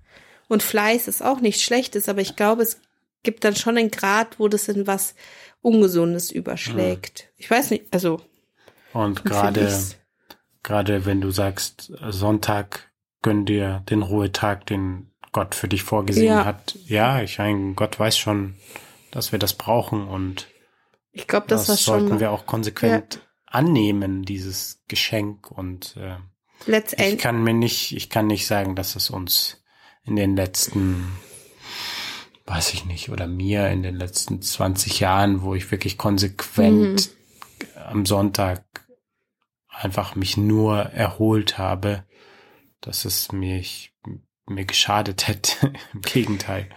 und 0.48 0.62
Fleiß 0.62 1.08
ist 1.08 1.22
auch 1.22 1.40
nichts 1.40 1.62
Schlechtes, 1.62 2.08
aber 2.08 2.20
ich 2.20 2.36
glaube, 2.36 2.62
es 2.62 2.80
gibt 3.22 3.44
dann 3.44 3.56
schon 3.56 3.76
einen 3.76 3.90
Grad, 3.90 4.38
wo 4.38 4.48
das 4.48 4.68
in 4.68 4.86
was 4.86 5.14
Ungesundes 5.62 6.30
überschlägt. 6.30 7.28
Ich 7.36 7.50
weiß 7.50 7.70
nicht, 7.70 7.84
also 7.90 8.22
Und 8.92 9.24
gerade, 9.24 9.78
gerade 10.62 11.04
wenn 11.06 11.20
du 11.20 11.30
sagst, 11.30 11.92
Sonntag 12.08 12.90
gönn 13.22 13.44
dir 13.44 13.84
den 13.90 14.02
Ruhetag, 14.02 14.64
den 14.66 15.10
Gott 15.32 15.54
für 15.54 15.68
dich 15.68 15.82
vorgesehen 15.82 16.26
Ja. 16.26 16.44
hat. 16.44 16.76
Ja, 16.86 17.20
ich 17.22 17.38
meine, 17.38 17.74
Gott 17.74 17.98
weiß 17.98 18.16
schon, 18.16 18.54
dass 19.10 19.32
wir 19.32 19.38
das 19.38 19.52
brauchen 19.54 20.08
und 20.08 20.48
ich 21.12 21.26
glaube, 21.26 21.46
das, 21.48 21.66
das, 21.66 21.84
sollten 21.84 22.08
schon 22.08 22.20
wir 22.20 22.30
auch 22.30 22.46
konsequent 22.46 23.20
annehmen, 23.46 24.22
dieses 24.22 24.82
Geschenk 24.88 25.50
und 25.50 25.96
äh, 25.96 26.16
ich 26.60 26.66
letztendlich. 26.66 27.18
kann 27.18 27.42
mir 27.42 27.54
nicht, 27.54 27.96
ich 27.96 28.10
kann 28.10 28.26
nicht 28.26 28.46
sagen, 28.46 28.76
dass 28.76 28.96
es 28.96 29.10
uns 29.10 29.62
in 30.04 30.16
den 30.16 30.36
letzten, 30.36 31.12
weiß 32.46 32.74
ich 32.74 32.84
nicht, 32.84 33.10
oder 33.10 33.26
mir 33.26 33.68
in 33.68 33.82
den 33.82 33.96
letzten 33.96 34.40
20 34.40 35.00
Jahren, 35.00 35.42
wo 35.42 35.54
ich 35.54 35.70
wirklich 35.70 35.98
konsequent 35.98 37.10
am 37.74 38.06
Sonntag 38.06 38.64
einfach 39.68 40.14
mich 40.14 40.36
nur 40.36 40.78
erholt 40.78 41.58
habe, 41.58 42.04
dass 42.80 43.04
es 43.04 43.32
mich, 43.32 43.94
mir 44.46 44.64
geschadet 44.64 45.28
hätte. 45.28 45.72
Im 45.94 46.02
Gegenteil. 46.02 46.68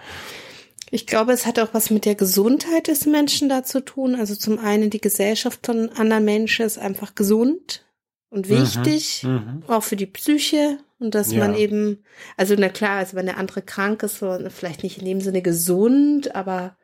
Ich 0.94 1.08
glaube, 1.08 1.32
es 1.32 1.48
hat 1.48 1.58
auch 1.58 1.74
was 1.74 1.90
mit 1.90 2.06
der 2.06 2.14
Gesundheit 2.14 2.88
des 2.88 3.08
Menschen 3.08 3.50
da 3.50 3.64
zu 3.64 3.84
tun. 3.84 4.14
Also 4.14 4.36
zum 4.36 4.60
einen 4.60 4.92
die 4.92 5.02
Gesellschaft 5.02 5.66
von 5.66 5.90
anderen 5.90 6.24
Menschen 6.24 6.64
ist 6.68 6.78
einfach 6.78 7.16
gesund 7.16 7.84
und 8.30 8.48
wichtig, 8.48 9.24
Mhm. 9.24 9.64
auch 9.66 9.82
für 9.82 9.96
die 9.96 10.06
Psyche 10.06 10.78
und 11.00 11.16
dass 11.16 11.32
Ja. 11.32 11.40
man 11.40 11.56
eben, 11.56 12.04
also 12.38 12.54
na 12.56 12.70
klar, 12.70 13.00
also 13.00 13.16
wenn 13.16 13.26
der 13.26 13.38
andere 13.38 13.64
krank 13.64 14.04
ist, 14.04 14.20
so 14.20 14.38
vielleicht 14.52 14.84
nicht 14.84 15.00
in 15.00 15.06
dem 15.06 15.20
Sinne 15.20 15.42
gesund, 15.42 16.36
aber 16.36 16.78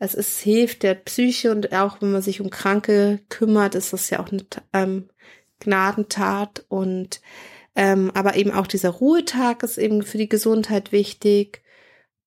es 0.00 0.14
ist 0.14 0.40
hilft 0.40 0.82
der 0.82 0.94
Psyche 0.94 1.52
und 1.52 1.72
auch 1.72 2.02
wenn 2.02 2.10
man 2.10 2.22
sich 2.22 2.40
um 2.40 2.50
Kranke 2.50 3.20
kümmert, 3.28 3.76
ist 3.76 3.92
das 3.92 4.10
ja 4.10 4.18
auch 4.18 4.32
eine 4.32 4.44
ähm, 4.72 5.08
Gnadentat 5.60 6.64
und 6.68 7.20
ähm, 7.76 8.10
aber 8.14 8.34
eben 8.34 8.50
auch 8.50 8.66
dieser 8.66 8.90
Ruhetag 8.90 9.62
ist 9.62 9.78
eben 9.78 10.02
für 10.02 10.18
die 10.18 10.28
Gesundheit 10.28 10.90
wichtig 10.90 11.62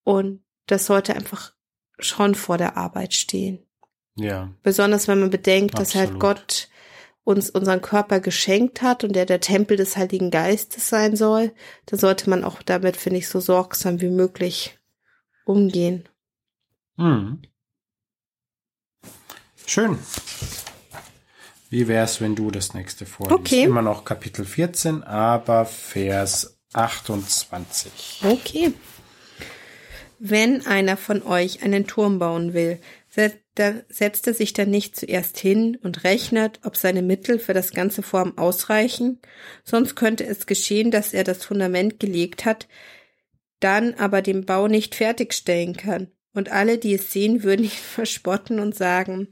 und 0.06 0.45
das 0.68 0.86
sollte 0.86 1.16
einfach 1.16 1.54
schon 2.00 2.36
vor 2.36 2.58
der 2.58 2.78
Arbeit 2.78 3.14
stehen. 3.14 3.66
Ja, 4.16 4.52
Besonders 4.64 5.08
wenn 5.08 5.20
man 5.20 5.30
bedenkt, 5.30 5.78
dass 5.78 5.94
halt 5.94 6.16
Absolut. 6.16 6.22
Gott 6.22 6.70
uns 7.26 7.50
unseren 7.50 7.82
Körper 7.82 8.20
geschenkt 8.20 8.82
hat 8.82 9.04
und 9.04 9.14
der 9.14 9.26
der 9.26 9.42
Tempel 9.42 9.78
des 9.78 9.98
Heiligen 9.98 10.32
Geistes 10.32 10.90
sein 10.90 11.16
soll, 11.16 11.52
dann 11.88 12.00
sollte 12.00 12.30
man 12.30 12.44
auch 12.44 12.62
damit, 12.62 12.96
finde 12.96 13.20
ich, 13.20 13.28
so 13.28 13.40
sorgsam 13.40 14.00
wie 14.00 14.10
möglich 14.10 14.78
umgehen. 15.44 16.08
Mhm. 16.98 17.42
Schön. 19.66 19.98
Wie 21.70 21.88
wär's, 21.88 22.22
wenn 22.22 22.36
du 22.36 22.52
das 22.52 22.74
nächste 22.74 23.06
vorliest? 23.06 23.40
Okay. 23.40 23.64
Immer 23.64 23.82
noch 23.82 24.06
Kapitel 24.06 24.46
14, 24.46 25.04
aber 25.04 25.66
Vers 25.66 26.60
28. 26.74 28.22
Okay. 28.24 28.74
Wenn 30.20 30.66
einer 30.66 30.98
von 30.98 31.24
euch 31.24 31.64
einen 31.64 31.88
Turm 31.88 32.20
bauen 32.20 32.54
will, 32.54 32.80
setzt 33.10 34.28
er 34.28 34.34
sich 34.34 34.54
dann 34.54 34.70
nicht 34.70 34.96
zuerst 34.96 35.38
hin 35.38 35.78
und 35.82 36.04
rechnet, 36.04 36.60
ob 36.64 36.78
seine 36.78 37.02
Mittel 37.02 37.40
für 37.40 37.54
das 37.54 37.72
ganze 37.72 38.02
Vorhaben 38.02 38.38
ausreichen, 38.38 39.20
sonst 39.64 39.96
könnte 39.96 40.26
es 40.26 40.46
geschehen, 40.46 40.92
dass 40.92 41.14
er 41.14 41.24
das 41.24 41.44
Fundament 41.44 42.00
gelegt 42.00 42.46
hat, 42.46 42.68
dann 43.60 43.94
aber 43.96 44.22
den 44.22 44.46
Bau 44.46 44.68
nicht 44.68 44.96
fertigstellen 44.96 45.76
kann. 45.76 46.12
Und 46.34 46.52
alle, 46.52 46.78
die 46.78 46.94
es 46.94 47.12
sehen, 47.12 47.44
würden 47.44 47.64
ihn 47.64 47.70
verspotten 47.96 48.60
und 48.60 48.76
sagen, 48.76 49.30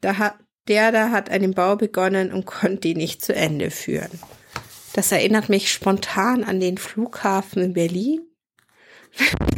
da 0.00 0.18
hat, 0.18 0.34
der 0.68 0.92
da 0.92 1.10
hat 1.10 1.30
einen 1.30 1.54
Bau 1.54 1.76
begonnen 1.76 2.32
und 2.32 2.44
konnte 2.46 2.88
ihn 2.88 2.98
nicht 2.98 3.24
zu 3.24 3.34
Ende 3.34 3.70
führen. 3.70 4.10
Das 4.92 5.10
erinnert 5.10 5.48
mich 5.48 5.72
spontan 5.72 6.44
an 6.44 6.60
den 6.60 6.78
Flughafen 6.78 7.62
in 7.62 7.72
Berlin. 7.72 8.20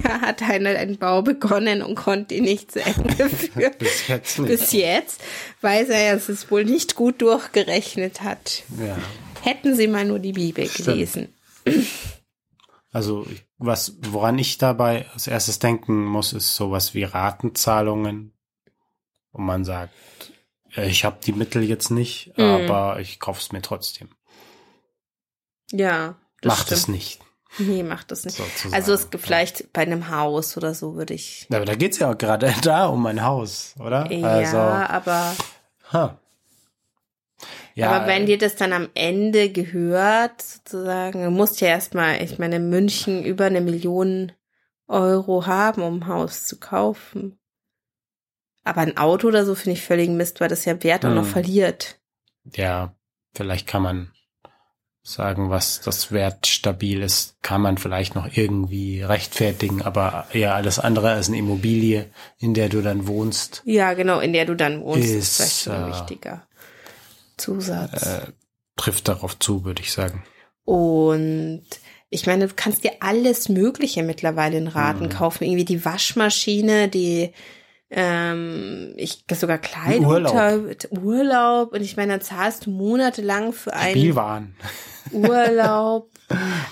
Da 0.02 0.20
hat 0.20 0.42
einer 0.42 0.70
einen 0.70 0.98
Bau 0.98 1.22
begonnen 1.22 1.82
und 1.82 1.94
konnte 1.94 2.34
ihn 2.34 2.44
nicht 2.44 2.72
zu 2.72 2.82
Ende 2.82 3.28
führen. 3.30 3.74
Bis 3.78 4.06
jetzt 4.08 4.38
nicht. 4.38 4.48
Bis 4.48 4.72
jetzt, 4.72 5.20
weil 5.60 5.90
er 5.90 6.14
es 6.16 6.50
wohl 6.50 6.64
nicht 6.64 6.94
gut 6.94 7.22
durchgerechnet 7.22 8.22
hat. 8.22 8.62
ja. 8.78 8.96
Hätten 9.42 9.76
Sie 9.76 9.86
mal 9.86 10.04
nur 10.04 10.18
die 10.18 10.32
Bibel 10.32 10.66
Stimmt. 10.68 10.86
gelesen. 10.88 11.34
Also, 12.92 13.26
was, 13.58 13.94
woran 14.10 14.38
ich 14.38 14.58
dabei 14.58 15.06
als 15.12 15.26
erstes 15.28 15.58
denken 15.60 16.04
muss, 16.04 16.32
ist 16.32 16.56
sowas 16.56 16.94
wie 16.94 17.04
Ratenzahlungen. 17.04 18.32
Und 19.30 19.44
man 19.44 19.64
sagt, 19.64 19.92
äh, 20.74 20.88
ich 20.88 21.04
habe 21.04 21.18
die 21.24 21.32
Mittel 21.32 21.62
jetzt 21.62 21.90
nicht, 21.90 22.32
Mhm. 22.36 22.44
aber 22.44 22.98
ich 23.00 23.20
kauf's 23.20 23.52
mir 23.52 23.62
trotzdem. 23.62 24.08
Ja, 25.70 26.16
das 26.40 26.58
Macht 26.58 26.72
es 26.72 26.82
stimmt. 26.82 26.96
nicht. 26.96 27.20
Nee, 27.58 27.82
macht 27.82 28.12
es 28.12 28.24
nicht. 28.24 28.36
Sozusagen. 28.36 28.74
Also 28.74 28.92
es 28.92 29.10
gibt 29.10 29.24
vielleicht 29.24 29.72
bei 29.72 29.82
einem 29.82 30.10
Haus 30.10 30.56
oder 30.56 30.74
so 30.74 30.94
würde 30.94 31.14
ich. 31.14 31.46
Aber 31.50 31.64
da 31.64 31.74
geht's 31.74 31.98
ja 31.98 32.10
auch 32.12 32.18
gerade 32.18 32.52
da 32.62 32.86
um 32.86 33.06
ein 33.06 33.22
Haus, 33.24 33.74
oder? 33.78 34.10
Ja, 34.12 34.28
Also, 34.28 34.56
aber, 34.58 35.34
ha. 35.92 36.18
Ja, 37.74 37.90
aber 37.92 38.06
wenn 38.06 38.26
dir 38.26 38.38
das 38.38 38.56
dann 38.56 38.72
am 38.72 38.88
Ende 38.94 39.50
gehört, 39.50 40.40
sozusagen, 40.40 41.22
du 41.24 41.30
musst 41.30 41.60
ja 41.60 41.68
erstmal, 41.68 42.22
ich 42.22 42.38
meine, 42.38 42.56
in 42.56 42.70
München 42.70 43.22
über 43.24 43.44
eine 43.46 43.60
Million 43.60 44.32
Euro 44.88 45.46
haben, 45.46 45.82
um 45.82 45.98
ein 46.00 46.06
Haus 46.06 46.44
zu 46.46 46.58
kaufen. 46.58 47.38
Aber 48.64 48.80
ein 48.80 48.96
Auto 48.96 49.28
oder 49.28 49.44
so 49.44 49.54
finde 49.54 49.78
ich 49.78 49.84
völlig 49.84 50.08
Mist, 50.08 50.40
weil 50.40 50.48
das 50.48 50.64
ja 50.64 50.82
Wert 50.82 51.04
auch 51.04 51.10
noch 51.14 51.24
Hm. 51.24 51.30
verliert. 51.30 51.98
ja, 52.54 52.94
vielleicht 53.34 53.66
kann 53.66 53.82
man 53.82 54.10
sagen, 55.06 55.50
was 55.50 55.80
das 55.80 56.10
Wert 56.10 56.46
stabil 56.48 57.00
ist, 57.02 57.36
kann 57.42 57.60
man 57.60 57.78
vielleicht 57.78 58.14
noch 58.16 58.28
irgendwie 58.36 59.02
rechtfertigen, 59.02 59.82
aber 59.82 60.26
ja, 60.32 60.54
alles 60.54 60.78
andere 60.80 61.10
als 61.10 61.28
eine 61.28 61.38
Immobilie, 61.38 62.10
in 62.38 62.54
der 62.54 62.68
du 62.68 62.82
dann 62.82 63.06
wohnst, 63.06 63.62
Ja, 63.64 63.94
genau, 63.94 64.18
in 64.20 64.32
der 64.32 64.46
du 64.46 64.56
dann 64.56 64.82
wohnst, 64.82 65.08
ist, 65.08 65.38
Ist, 65.40 65.62
vielleicht 65.62 65.68
ein 65.68 65.84
äh, 65.84 65.92
wichtiger 65.92 66.46
Zusatz. 67.36 68.02
äh, 68.04 68.20
trifft 68.76 69.08
darauf 69.08 69.38
zu, 69.38 69.64
würde 69.64 69.82
ich 69.82 69.92
sagen. 69.92 70.24
Und 70.64 71.62
ich 72.10 72.26
meine, 72.26 72.48
du 72.48 72.54
kannst 72.54 72.82
dir 72.84 72.92
alles 73.00 73.48
Mögliche 73.48 74.02
mittlerweile 74.02 74.58
in 74.58 74.66
Raten 74.68 75.04
Mhm. 75.04 75.10
kaufen. 75.10 75.44
Irgendwie 75.44 75.64
die 75.64 75.84
Waschmaschine, 75.84 76.88
die 76.88 77.32
ähm, 77.90 78.92
ich 78.96 79.24
sogar 79.32 79.58
Kleidung. 79.58 80.06
Urlaub. 80.06 80.62
Urlaub. 80.90 81.72
Und 81.72 81.82
ich 81.82 81.96
meine, 81.96 82.12
dann 82.14 82.20
zahlst 82.20 82.66
du 82.66 82.70
monatelang 82.70 83.52
für 83.52 83.72
einen 83.72 83.90
Spielwaren, 83.90 84.56
Urlaub. 85.12 86.10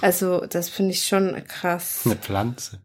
Also, 0.00 0.46
das 0.46 0.68
finde 0.68 0.92
ich 0.92 1.06
schon 1.06 1.42
krass. 1.46 2.02
eine 2.04 2.16
Pflanze. 2.16 2.80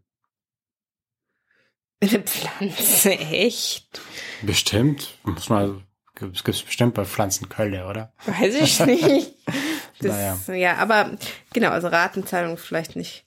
Eine 2.02 2.20
Pflanze, 2.20 3.10
echt? 3.10 4.00
Bestimmt, 4.42 5.18
muss 5.22 5.50
mal, 5.50 5.82
gibt's 6.14 6.44
gibt's 6.44 6.62
bestimmt 6.62 6.94
bei 6.94 7.04
Pflanzenkölle, 7.04 7.86
oder? 7.86 8.12
Weiß 8.26 8.54
ich 8.54 8.80
nicht. 8.86 9.34
Das, 10.02 10.46
Naja. 10.48 10.54
Ja, 10.54 10.76
aber 10.78 11.18
genau, 11.52 11.68
also 11.72 11.88
Ratenzahlung 11.88 12.56
vielleicht 12.56 12.96
nicht. 12.96 13.26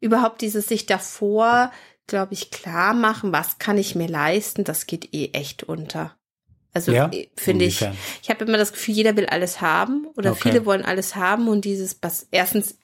Überhaupt 0.00 0.42
dieses 0.42 0.66
sich 0.68 0.84
davor, 0.84 1.72
glaube 2.06 2.34
ich, 2.34 2.50
klar 2.50 2.92
machen, 2.92 3.32
was 3.32 3.56
kann 3.56 3.78
ich 3.78 3.94
mir 3.94 4.06
leisten, 4.06 4.64
das 4.64 4.84
geht 4.84 5.14
eh 5.14 5.30
echt 5.32 5.62
unter. 5.62 6.14
Also 6.72 6.92
Ja? 6.92 7.10
eh, 7.12 7.28
finde 7.36 7.64
ich, 7.66 7.84
ich 8.22 8.30
habe 8.30 8.44
immer 8.44 8.56
das 8.58 8.72
Gefühl, 8.72 8.94
jeder 8.94 9.16
will 9.16 9.26
alles 9.26 9.60
haben 9.60 10.06
oder 10.16 10.30
Okay. 10.32 10.50
viele 10.50 10.64
wollen 10.66 10.84
alles 10.84 11.16
haben 11.16 11.48
und 11.48 11.64
dieses, 11.64 11.98
was 12.00 12.26
erstens 12.30 12.76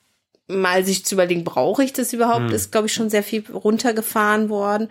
mal 0.47 0.83
sich 0.85 1.05
zu 1.05 1.15
überlegen, 1.15 1.43
brauche 1.43 1.83
ich 1.83 1.93
das 1.93 2.13
überhaupt, 2.13 2.49
Hm. 2.49 2.55
ist, 2.55 2.71
glaube 2.71 2.87
ich, 2.87 2.93
schon 2.93 3.09
sehr 3.09 3.23
viel 3.23 3.43
runtergefahren 3.51 4.49
worden. 4.49 4.89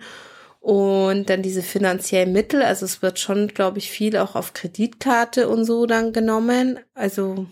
Und 0.61 1.29
dann 1.29 1.41
diese 1.41 1.61
finanziellen 1.61 2.33
Mittel, 2.33 2.61
also 2.61 2.85
es 2.85 3.01
wird 3.01 3.17
schon, 3.19 3.47
glaube 3.47 3.77
ich, 3.77 3.89
viel 3.89 4.17
auch 4.17 4.35
auf 4.35 4.53
Kreditkarte 4.53 5.47
und 5.47 5.63
so 5.63 5.85
dann 5.85 6.11
genommen. 6.11 6.79
Also 6.93 7.45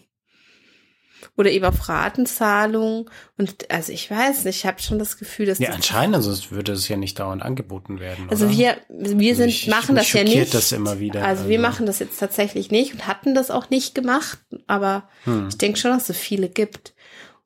Oder 1.35 1.51
eben 1.51 1.65
auf 1.65 1.89
Ratenzahlung. 1.89 3.09
Und 3.37 3.71
also 3.71 3.91
ich 3.91 4.09
weiß 4.09 4.45
nicht, 4.45 4.57
ich 4.57 4.65
habe 4.65 4.81
schon 4.81 4.99
das 4.99 5.17
Gefühl, 5.17 5.45
dass. 5.45 5.59
Ja, 5.59 5.69
anscheinend, 5.69 6.15
also 6.15 6.31
es 6.31 6.51
würde 6.51 6.73
es 6.73 6.87
ja 6.87 6.97
nicht 6.97 7.19
dauernd 7.19 7.43
angeboten 7.43 7.99
werden. 7.99 8.27
Also 8.29 8.45
oder? 8.45 8.55
wir, 8.55 8.77
wir 8.89 9.31
also 9.31 9.41
sind, 9.43 9.49
ich, 9.49 9.67
machen 9.67 9.95
das 9.95 10.11
ja 10.13 10.23
nicht. 10.23 10.53
das 10.53 10.71
immer 10.71 10.99
wieder. 10.99 11.23
Also, 11.23 11.41
also, 11.41 11.49
wir 11.49 11.59
machen 11.59 11.85
das 11.85 11.99
jetzt 11.99 12.19
tatsächlich 12.19 12.71
nicht 12.71 12.93
und 12.93 13.07
hatten 13.07 13.35
das 13.35 13.51
auch 13.51 13.69
nicht 13.69 13.95
gemacht, 13.95 14.39
aber 14.67 15.07
hm. 15.23 15.47
ich 15.49 15.57
denke 15.57 15.79
schon, 15.79 15.91
dass 15.91 16.03
es 16.03 16.07
so 16.07 16.13
viele 16.13 16.49
gibt. 16.49 16.93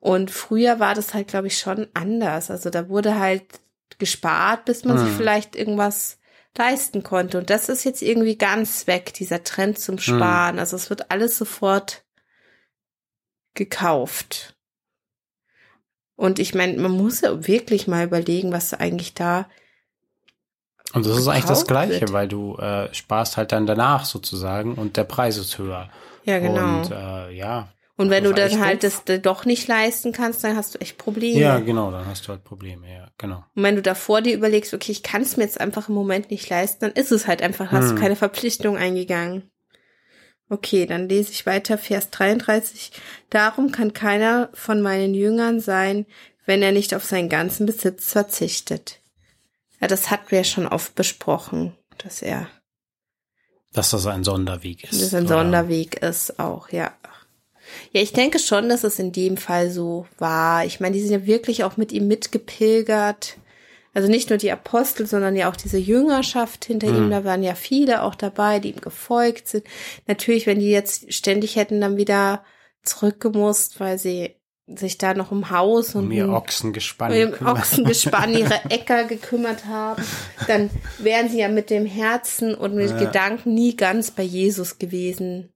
Und 0.00 0.30
früher 0.30 0.80
war 0.80 0.94
das 0.94 1.14
halt, 1.14 1.28
glaube 1.28 1.46
ich, 1.46 1.58
schon 1.58 1.86
anders. 1.94 2.50
Also 2.50 2.70
da 2.70 2.88
wurde 2.88 3.18
halt 3.20 3.44
gespart, 3.98 4.64
bis 4.64 4.84
man 4.84 4.98
hm. 4.98 5.06
sich 5.06 5.14
vielleicht 5.14 5.54
irgendwas 5.54 6.18
leisten 6.58 7.02
konnte. 7.02 7.38
Und 7.38 7.50
das 7.50 7.68
ist 7.68 7.84
jetzt 7.84 8.02
irgendwie 8.02 8.36
ganz 8.36 8.86
weg, 8.86 9.14
dieser 9.14 9.44
Trend 9.44 9.78
zum 9.78 9.96
hm. 9.96 10.02
Sparen. 10.02 10.54
Hm. 10.54 10.58
Also 10.58 10.76
es 10.76 10.90
wird 10.90 11.10
alles 11.10 11.38
sofort 11.38 12.02
gekauft. 13.54 14.54
Und 16.16 16.38
ich 16.38 16.54
meine, 16.54 16.78
man 16.78 16.92
muss 16.92 17.20
ja 17.20 17.46
wirklich 17.46 17.88
mal 17.88 18.04
überlegen, 18.04 18.52
was 18.52 18.74
eigentlich 18.74 19.14
da. 19.14 19.48
Und 20.92 21.06
das 21.06 21.18
ist 21.18 21.28
eigentlich 21.28 21.44
das 21.46 21.66
Gleiche, 21.66 22.02
wird. 22.02 22.12
weil 22.12 22.28
du 22.28 22.56
äh, 22.56 22.92
sparst 22.92 23.36
halt 23.36 23.52
dann 23.52 23.66
danach 23.66 24.04
sozusagen 24.04 24.74
und 24.74 24.96
der 24.96 25.04
Preis 25.04 25.38
ist 25.38 25.58
höher. 25.58 25.90
Ja, 26.24 26.38
genau. 26.38 26.78
Und 26.78 26.90
äh, 26.90 27.30
ja. 27.32 27.72
Und 27.96 28.10
wenn 28.10 28.24
du 28.24 28.32
dann 28.32 28.60
halt 28.60 28.82
doof. 28.82 29.02
das 29.04 29.22
doch 29.22 29.44
nicht 29.44 29.68
leisten 29.68 30.12
kannst, 30.12 30.42
dann 30.42 30.56
hast 30.56 30.74
du 30.74 30.80
echt 30.80 30.98
Probleme. 30.98 31.38
Ja, 31.38 31.60
genau, 31.60 31.90
dann 31.90 32.06
hast 32.06 32.26
du 32.26 32.30
halt 32.30 32.42
Probleme, 32.42 32.92
ja, 32.92 33.08
genau. 33.18 33.44
Und 33.54 33.62
wenn 33.62 33.76
du 33.76 33.82
davor 33.82 34.22
dir 34.22 34.34
überlegst, 34.34 34.74
okay, 34.74 34.92
ich 34.92 35.02
kann 35.02 35.22
es 35.22 35.36
mir 35.36 35.44
jetzt 35.44 35.60
einfach 35.60 35.88
im 35.88 35.94
Moment 35.94 36.30
nicht 36.30 36.48
leisten, 36.48 36.78
dann 36.80 36.92
ist 36.92 37.12
es 37.12 37.26
halt 37.26 37.42
einfach, 37.42 37.70
hast 37.70 37.90
hm. 37.90 37.96
du 37.96 38.02
keine 38.02 38.16
Verpflichtung 38.16 38.76
eingegangen. 38.76 39.51
Okay, 40.52 40.84
dann 40.84 41.08
lese 41.08 41.30
ich 41.30 41.46
weiter, 41.46 41.78
Vers 41.78 42.10
33. 42.10 42.92
Darum 43.30 43.72
kann 43.72 43.94
keiner 43.94 44.50
von 44.52 44.82
meinen 44.82 45.14
Jüngern 45.14 45.60
sein, 45.60 46.04
wenn 46.44 46.60
er 46.60 46.72
nicht 46.72 46.94
auf 46.94 47.06
seinen 47.06 47.30
ganzen 47.30 47.64
Besitz 47.64 48.12
verzichtet. 48.12 49.00
Ja, 49.80 49.88
das 49.88 50.10
hatten 50.10 50.30
wir 50.30 50.38
ja 50.38 50.44
schon 50.44 50.66
oft 50.66 50.94
besprochen, 50.94 51.72
dass 51.96 52.20
er. 52.20 52.48
Dass 53.72 53.92
das 53.92 54.04
ein 54.04 54.24
Sonderweg 54.24 54.84
ist. 54.84 55.00
Dass 55.00 55.14
ein 55.14 55.24
oder? 55.24 55.38
Sonderweg 55.38 56.02
ist 56.02 56.38
auch, 56.38 56.68
ja. 56.68 56.92
Ja, 57.92 58.02
ich 58.02 58.12
denke 58.12 58.38
schon, 58.38 58.68
dass 58.68 58.84
es 58.84 58.98
in 58.98 59.10
dem 59.10 59.38
Fall 59.38 59.70
so 59.70 60.06
war. 60.18 60.66
Ich 60.66 60.80
meine, 60.80 60.94
die 60.94 61.00
sind 61.00 61.12
ja 61.12 61.24
wirklich 61.24 61.64
auch 61.64 61.78
mit 61.78 61.92
ihm 61.92 62.08
mitgepilgert. 62.08 63.38
Also 63.94 64.08
nicht 64.08 64.30
nur 64.30 64.38
die 64.38 64.50
Apostel, 64.50 65.06
sondern 65.06 65.36
ja 65.36 65.50
auch 65.50 65.56
diese 65.56 65.78
Jüngerschaft 65.78 66.64
hinter 66.64 66.88
mhm. 66.88 66.96
ihm, 66.96 67.10
da 67.10 67.24
waren 67.24 67.42
ja 67.42 67.54
viele 67.54 68.02
auch 68.02 68.14
dabei, 68.14 68.58
die 68.58 68.70
ihm 68.70 68.80
gefolgt 68.80 69.48
sind. 69.48 69.66
Natürlich, 70.06 70.46
wenn 70.46 70.60
die 70.60 70.70
jetzt 70.70 71.12
ständig 71.12 71.56
hätten 71.56 71.80
dann 71.80 71.96
wieder 71.96 72.42
zurückgemusst, 72.82 73.80
weil 73.80 73.98
sie 73.98 74.36
sich 74.66 74.96
da 74.96 75.12
noch 75.12 75.30
um 75.30 75.50
Haus 75.50 75.94
und 75.94 76.06
um 76.06 76.12
ihr 76.12 76.28
Ochsengespann, 76.28 77.34
um 77.34 77.46
Ochsengespann 77.46 78.32
ihre 78.38 78.64
Äcker 78.70 79.04
gekümmert 79.04 79.66
haben, 79.66 80.02
dann 80.46 80.70
wären 80.98 81.28
sie 81.28 81.40
ja 81.40 81.48
mit 81.48 81.68
dem 81.68 81.84
Herzen 81.84 82.54
und 82.54 82.74
mit 82.74 82.90
ja. 82.90 82.98
Gedanken 82.98 83.54
nie 83.54 83.76
ganz 83.76 84.10
bei 84.10 84.22
Jesus 84.22 84.78
gewesen. 84.78 85.52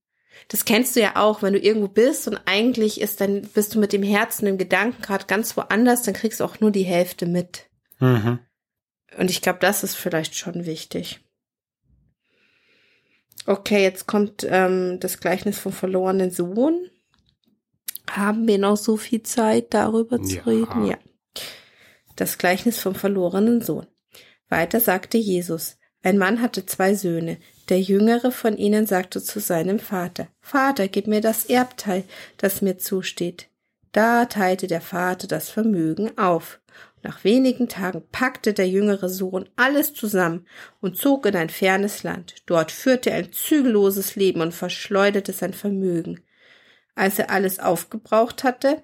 Das 0.49 0.65
kennst 0.65 0.97
du 0.97 1.01
ja 1.01 1.17
auch, 1.17 1.43
wenn 1.43 1.55
du 1.55 1.59
irgendwo 1.59 1.89
bist 1.89 2.29
und 2.29 2.39
eigentlich 2.45 3.01
ist 3.01 3.21
dann 3.21 3.43
bist 3.55 3.75
du 3.75 3.79
mit 3.79 3.93
dem 3.93 4.03
Herzen 4.03 4.47
im 4.47 4.59
Gedanken 4.59 5.01
gerade 5.01 5.25
ganz 5.27 5.57
woanders, 5.57 6.03
dann 6.03 6.15
kriegst 6.15 6.41
du 6.41 6.45
auch 6.45 6.61
nur 6.61 6.71
die 6.71 6.83
Hälfte 6.83 7.27
mit. 7.27 7.66
Mhm. 7.99 8.39
Und 9.19 9.31
ich 9.31 9.43
glaube, 9.43 9.59
das 9.61 9.83
ist 9.83 9.95
vielleicht 9.95 10.35
schon 10.35 10.67
wichtig. 10.67 11.21
Okay, 13.47 13.83
jetzt 13.83 14.07
kommt 14.07 14.45
ähm, 14.49 14.99
das 15.01 15.21
Gleichnis 15.21 15.59
vom 15.59 15.73
verlorenen 15.73 16.31
Sohn. 16.31 16.91
Haben 18.11 18.47
wir 18.49 18.59
noch 18.59 18.77
so 18.77 18.97
viel 18.97 19.23
Zeit, 19.23 19.73
darüber 19.73 20.21
zu 20.23 20.37
ja. 20.37 20.43
reden? 20.43 20.87
Ja. 20.87 20.99
Das 22.17 22.39
Gleichnis 22.39 22.79
vom 22.79 22.95
verlorenen 22.95 23.63
Sohn. 23.63 23.87
Weiter 24.49 24.81
sagte 24.81 25.19
Jesus, 25.19 25.77
ein 26.03 26.19
Mann 26.19 26.41
hatte 26.41 26.67
zwei 26.67 26.95
Söhne. 26.95 27.39
Der 27.69 27.81
jüngere 27.81 28.31
von 28.31 28.57
ihnen 28.57 28.87
sagte 28.87 29.21
zu 29.21 29.41
seinem 29.41 29.81
Vater, 29.81 30.29
Vater, 30.41 30.87
gib 30.87 31.09
mir 31.09 31.21
das 31.21 31.47
Erbteil, 31.47 32.05
das 32.37 32.63
mir 32.63 32.79
zusteht. 32.79 33.49
Da 33.91 34.27
teilte 34.27 34.67
der 34.67 34.81
Vater 34.81 35.27
das 35.27 35.49
Vermögen 35.49 36.17
auf. 36.17 36.61
Nach 37.07 37.23
wenigen 37.23 37.69
Tagen 37.69 38.03
packte 38.11 38.53
der 38.53 38.69
jüngere 38.69 39.09
Sohn 39.09 39.49
alles 39.55 39.95
zusammen 39.95 40.45
und 40.81 40.97
zog 40.97 41.25
in 41.27 41.37
ein 41.37 41.51
fernes 41.51 42.03
Land. 42.03 42.35
Dort 42.47 42.73
führte 42.73 43.11
er 43.11 43.19
ein 43.19 43.33
zügelloses 43.33 44.17
Leben 44.17 44.41
und 44.41 44.53
verschleuderte 44.53 45.33
sein 45.33 45.55
Vermögen. 45.55 46.25
Als 46.97 47.21
er 47.21 47.31
alles 47.31 47.61
aufgebraucht 47.61 48.43
hatte, 48.43 48.83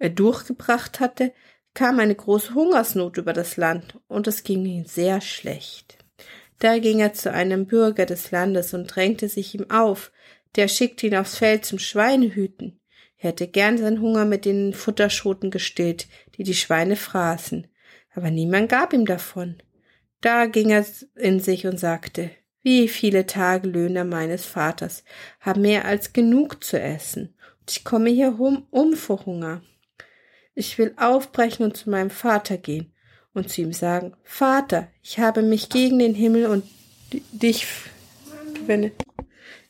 er 0.00 0.10
durchgebracht 0.10 0.98
hatte, 0.98 1.32
kam 1.72 2.00
eine 2.00 2.16
große 2.16 2.52
Hungersnot 2.52 3.16
über 3.16 3.32
das 3.32 3.56
Land, 3.56 3.96
und 4.08 4.26
es 4.26 4.42
ging 4.42 4.66
ihm 4.66 4.84
sehr 4.84 5.20
schlecht. 5.20 5.98
Da 6.58 6.78
ging 6.80 6.98
er 6.98 7.14
zu 7.14 7.30
einem 7.30 7.66
Bürger 7.66 8.06
des 8.06 8.32
Landes 8.32 8.74
und 8.74 8.88
drängte 8.88 9.28
sich 9.28 9.54
ihm 9.54 9.70
auf, 9.70 10.10
der 10.56 10.66
schickte 10.66 11.06
ihn 11.06 11.14
aufs 11.14 11.38
Feld 11.38 11.64
zum 11.64 11.78
Schweinehüten. 11.78 12.80
Hätte 13.26 13.48
gern 13.48 13.76
seinen 13.76 14.00
Hunger 14.00 14.24
mit 14.24 14.44
den 14.44 14.72
Futterschoten 14.72 15.50
gestillt, 15.50 16.06
die 16.36 16.44
die 16.44 16.54
Schweine 16.54 16.94
fraßen, 16.94 17.66
aber 18.14 18.30
niemand 18.30 18.68
gab 18.68 18.92
ihm 18.92 19.04
davon. 19.04 19.56
Da 20.20 20.46
ging 20.46 20.70
er 20.70 20.86
in 21.16 21.40
sich 21.40 21.66
und 21.66 21.76
sagte, 21.80 22.30
wie 22.62 22.86
viele 22.86 23.26
Tagelöhner 23.26 24.04
meines 24.04 24.44
Vaters 24.44 25.02
haben 25.40 25.62
mehr 25.62 25.86
als 25.86 26.12
genug 26.12 26.62
zu 26.62 26.80
essen, 26.80 27.34
und 27.58 27.70
ich 27.72 27.82
komme 27.82 28.10
hier 28.10 28.38
um, 28.38 28.68
um 28.70 28.92
vor 28.94 29.26
Hunger. 29.26 29.60
Ich 30.54 30.78
will 30.78 30.94
aufbrechen 30.96 31.66
und 31.66 31.76
zu 31.76 31.90
meinem 31.90 32.10
Vater 32.10 32.56
gehen 32.58 32.92
und 33.34 33.50
zu 33.50 33.60
ihm 33.60 33.72
sagen, 33.72 34.14
Vater, 34.22 34.86
ich 35.02 35.18
habe 35.18 35.42
mich 35.42 35.68
gegen 35.68 35.98
den 35.98 36.14
Himmel 36.14 36.46
und 36.46 36.64
dich 37.32 37.66
gewendet. 38.54 39.02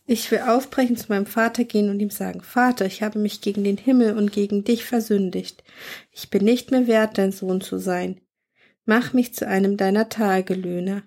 Ich 0.09 0.31
will 0.31 0.39
aufbrechen 0.39 0.97
zu 0.97 1.07
meinem 1.09 1.27
Vater 1.27 1.65
gehen 1.65 1.91
und 1.91 1.99
ihm 1.99 2.11
sagen, 2.11 2.41
Vater, 2.41 2.87
ich 2.87 3.03
habe 3.03 3.19
mich 3.19 3.41
gegen 3.41 3.65
den 3.65 3.77
Himmel 3.77 4.17
und 4.17 4.31
gegen 4.33 4.63
dich 4.63 4.85
versündigt. 4.85 5.65
Ich 6.13 6.31
bin 6.31 6.45
nicht 6.45 6.71
mehr 6.71 6.87
wert, 6.87 7.19
dein 7.19 7.33
Sohn 7.33 7.61
zu 7.61 7.79
sein. 7.79 8.21
Mach 8.85 9.13
mich 9.13 9.35
zu 9.35 9.49
einem 9.49 9.77
deiner 9.77 10.09
Tagelöhner. 10.09 11.03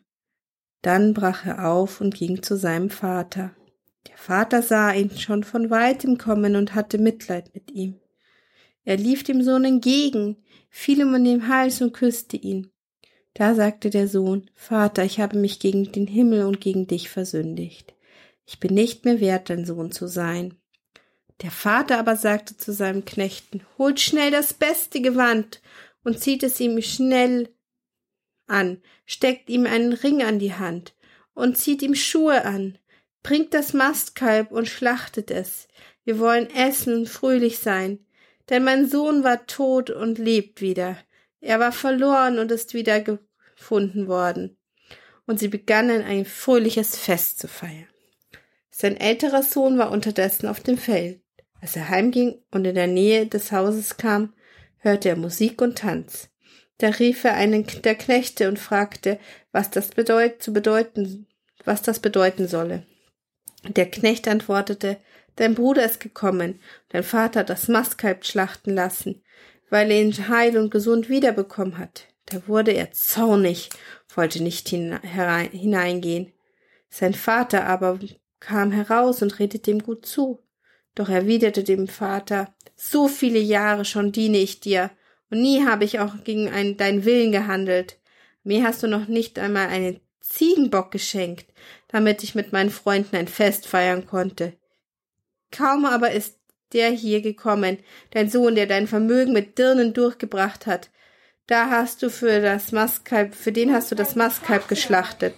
Dann 0.82 1.14
brach 1.14 1.46
er 1.46 1.70
auf 1.70 2.02
und 2.02 2.14
ging 2.14 2.44
zu 2.44 2.58
seinem 2.58 2.90
Vater. 2.90 3.56
Der 4.08 4.18
Vater 4.18 4.62
sah 4.62 4.92
ihn 4.92 5.12
schon 5.12 5.46
von 5.46 5.70
weitem 5.70 6.18
kommen 6.18 6.58
und 6.58 6.76
hatte 6.76 6.98
Mitleid 6.98 7.54
mit 7.54 7.72
ihm. 7.72 8.02
Er 8.84 8.98
lief 8.98 9.24
dem 9.24 9.44
Sohn 9.44 9.64
entgegen, 9.64 10.38
fiel 10.70 11.00
ihm 11.00 11.14
an 11.16 11.24
den 11.24 11.48
Hals 11.48 11.82
und 11.82 11.94
küsste 11.94 12.36
ihn. 12.36 12.72
Da 13.34 13.56
sagte 13.56 13.90
der 13.90 14.10
Sohn, 14.10 14.50
Vater, 14.56 15.06
ich 15.06 15.22
habe 15.22 15.38
mich 15.38 15.60
gegen 15.60 15.90
den 15.92 16.08
Himmel 16.08 16.46
und 16.46 16.60
gegen 16.60 16.88
dich 16.88 17.10
versündigt. 17.10 17.94
Ich 18.52 18.60
bin 18.60 18.74
nicht 18.74 19.06
mehr 19.06 19.20
wert, 19.20 19.52
dein 19.52 19.64
Sohn 19.64 19.92
zu 19.92 20.08
sein. 20.08 20.56
Der 21.44 21.52
Vater 21.52 22.00
aber 22.00 22.16
sagte 22.16 22.58
zu 22.58 22.74
seinem 22.74 23.06
Knechten, 23.06 23.62
holt 23.78 24.00
schnell 24.00 24.32
das 24.32 24.56
beste 24.56 25.02
Gewand 25.02 25.62
und 26.04 26.20
zieht 26.20 26.42
es 26.42 26.60
ihm 26.60 26.82
schnell 26.82 27.54
an, 28.48 28.82
steckt 29.06 29.52
ihm 29.52 29.68
einen 29.68 29.94
Ring 29.94 30.24
an 30.24 30.40
die 30.40 30.56
Hand 30.56 30.96
und 31.36 31.60
zieht 31.60 31.84
ihm 31.84 31.94
Schuhe 31.94 32.44
an, 32.44 32.80
bringt 33.22 33.54
das 33.54 33.74
Mastkalb 33.74 34.52
und 34.52 34.68
schlachtet 34.68 35.30
es. 35.30 35.68
Wir 36.04 36.18
wollen 36.18 36.50
essen 36.50 36.96
und 36.96 37.08
fröhlich 37.08 37.60
sein, 37.60 38.00
denn 38.50 38.64
mein 38.64 38.90
Sohn 38.90 39.24
war 39.24 39.46
tot 39.46 39.92
und 39.92 40.18
lebt 40.18 40.60
wieder. 40.60 40.98
Er 41.40 41.60
war 41.60 41.72
verloren 41.72 42.40
und 42.40 42.52
ist 42.52 42.74
wieder 42.74 43.00
gefunden 43.00 44.08
worden. 44.08 44.58
Und 45.28 45.40
sie 45.40 45.50
begannen 45.50 46.02
ein 46.02 46.26
fröhliches 46.26 46.98
Fest 46.98 47.38
zu 47.38 47.48
feiern. 47.48 47.86
Sein 48.82 48.96
älterer 48.96 49.44
Sohn 49.44 49.78
war 49.78 49.92
unterdessen 49.92 50.48
auf 50.48 50.62
dem 50.62 50.78
Feld. 50.78 51.20
Als 51.60 51.76
er 51.76 51.89
heimging 51.89 52.42
und 52.52 52.63
in 52.63 52.76
der 52.76 52.88
Nähe 52.88 53.28
des 53.28 53.52
Hauses 53.52 53.98
kam, 53.98 54.34
hörte 54.78 55.10
er 55.10 55.18
Musik 55.18 55.62
und 55.62 55.80
Tanz. 55.80 56.30
Da 56.78 56.88
rief 56.88 57.26
er 57.26 57.34
einen 57.34 57.68
der 57.84 57.96
Knechte 57.96 58.48
und 58.48 58.58
fragte, 58.58 59.20
was 59.52 59.70
das 59.70 59.89
bedeut 59.89 60.42
zu 60.42 60.54
bedeuten, 60.54 61.28
was 61.65 61.82
das 61.82 62.00
bedeuten 62.00 62.48
solle. 62.48 62.86
Der 63.68 63.92
Knecht 63.92 64.30
antwortete, 64.30 64.96
dein 65.36 65.56
Bruder 65.56 65.84
ist 65.84 66.00
gekommen, 66.00 66.62
dein 66.88 67.04
Vater 67.04 67.42
hat 67.42 67.50
das 67.50 67.68
Mastkalb 67.68 68.24
schlachten 68.24 68.76
lassen, 68.76 69.22
weil 69.70 69.92
er 69.92 70.00
ihn 70.00 70.30
heil 70.30 70.58
und 70.58 70.72
gesund 70.72 71.10
wiederbekommen 71.10 71.80
hat. 71.80 72.08
Da 72.28 72.48
wurde 72.48 72.72
er 72.72 72.94
zornig, 72.94 73.72
wollte 74.15 74.42
nicht 74.42 74.70
hineingehen. 74.70 76.32
Sein 76.89 77.13
Vater 77.13 77.65
aber 77.65 78.00
kam 78.39 78.71
heraus 78.71 79.21
und 79.21 79.39
redete 79.39 79.71
ihm 79.71 79.84
gut 79.84 80.06
zu. 80.06 80.39
Doch 80.95 81.10
erwiderte 81.10 81.63
dem 81.63 81.88
Vater, 81.88 82.54
so 82.75 83.08
viele 83.08 83.39
Jahre 83.39 83.86
schon 83.86 84.12
diene 84.12 84.38
ich 84.38 84.60
dir, 84.60 84.91
und 85.30 85.41
nie 85.41 85.65
habe 85.65 85.84
ich 85.86 85.99
auch 85.99 86.23
gegen 86.23 86.49
einen, 86.49 86.78
deinen 86.78 87.06
Willen 87.06 87.32
gehandelt. 87.32 87.99
Mir 88.43 88.63
hast 88.63 88.82
du 88.82 88.88
noch 88.88 89.08
nicht 89.08 89.38
einmal 89.38 89.67
einen 89.67 89.99
Ziegenbock 90.21 90.91
geschenkt, 90.91 91.45
damit 91.88 92.23
ich 92.23 92.36
mit 92.36 92.52
meinen 92.52 92.69
Freunden 92.69 93.15
ein 93.15 93.28
Fest 93.28 93.67
feiern 93.67 94.06
konnte. 94.08 94.54
Kaum 95.52 95.86
aber 95.86 96.12
ist 96.12 96.38
der 96.73 96.89
hier 96.89 97.21
gekommen, 97.21 97.78
dein 98.12 98.30
Sohn, 98.30 98.56
der 98.56 98.67
dein 98.67 98.88
Vermögen 98.88 99.34
mit 99.34 99.58
Dirnen 99.58 99.93
durchgebracht 99.93 100.67
hat. 100.67 100.89
Da 101.47 101.69
hast 101.69 102.04
du 102.04 102.12
für 102.12 102.41
das 102.41 102.71
Mastkalb, 102.71 103.34
für 103.34 103.52
den 103.52 103.73
hast 103.73 103.89
du 103.91 103.95
das 103.95 104.15
Mastkalb 104.15 104.67
geschlachtet. 104.67 105.34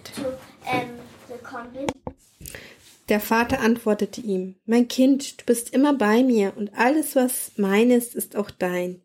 Der 3.08 3.20
Vater 3.20 3.60
antwortete 3.60 4.20
ihm, 4.20 4.56
Mein 4.64 4.88
Kind, 4.88 5.40
du 5.40 5.44
bist 5.44 5.72
immer 5.74 5.94
bei 5.94 6.22
mir 6.22 6.52
und 6.56 6.74
alles, 6.74 7.16
was 7.16 7.52
mein 7.56 7.90
ist, 7.90 8.14
ist 8.14 8.36
auch 8.36 8.50
dein. 8.50 9.02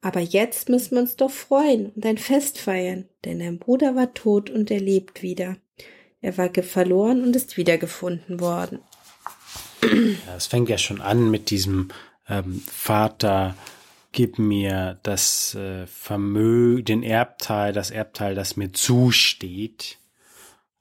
Aber 0.00 0.20
jetzt 0.20 0.68
müssen 0.68 0.96
wir 0.96 1.00
uns 1.00 1.16
doch 1.16 1.30
freuen 1.30 1.90
und 1.92 2.04
ein 2.04 2.18
Fest 2.18 2.58
feiern, 2.58 3.08
denn 3.24 3.38
dein 3.38 3.58
Bruder 3.58 3.94
war 3.96 4.12
tot 4.12 4.50
und 4.50 4.70
er 4.70 4.80
lebt 4.80 5.22
wieder. 5.22 5.56
Er 6.20 6.36
war 6.36 6.50
verloren 6.52 7.22
und 7.22 7.36
ist 7.36 7.56
wiedergefunden 7.56 8.40
worden. 8.40 8.80
Es 10.36 10.46
fängt 10.46 10.68
ja 10.68 10.78
schon 10.78 11.00
an 11.00 11.30
mit 11.30 11.50
diesem 11.50 11.88
ähm, 12.28 12.62
Vater, 12.66 13.54
gib 14.12 14.38
mir 14.38 14.98
das 15.02 15.54
äh, 15.54 15.86
Vermögen, 15.86 16.84
den 16.84 17.02
Erbteil, 17.02 17.72
das 17.72 17.90
Erbteil, 17.90 18.34
das 18.34 18.56
mir 18.56 18.72
zusteht. 18.72 19.98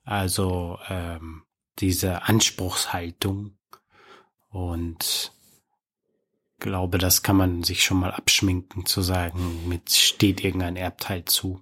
Also 0.06 0.80
ähm, 0.90 1.44
diese 1.80 2.24
Anspruchshaltung. 2.24 3.58
Und 4.50 5.34
glaube, 6.60 6.98
das 6.98 7.22
kann 7.24 7.36
man 7.36 7.64
sich 7.64 7.84
schon 7.84 8.00
mal 8.00 8.12
abschminken, 8.12 8.86
zu 8.86 9.02
sagen, 9.02 9.68
mit 9.68 9.92
steht 9.92 10.44
irgendein 10.44 10.76
Erbteil 10.76 11.26
zu. 11.26 11.62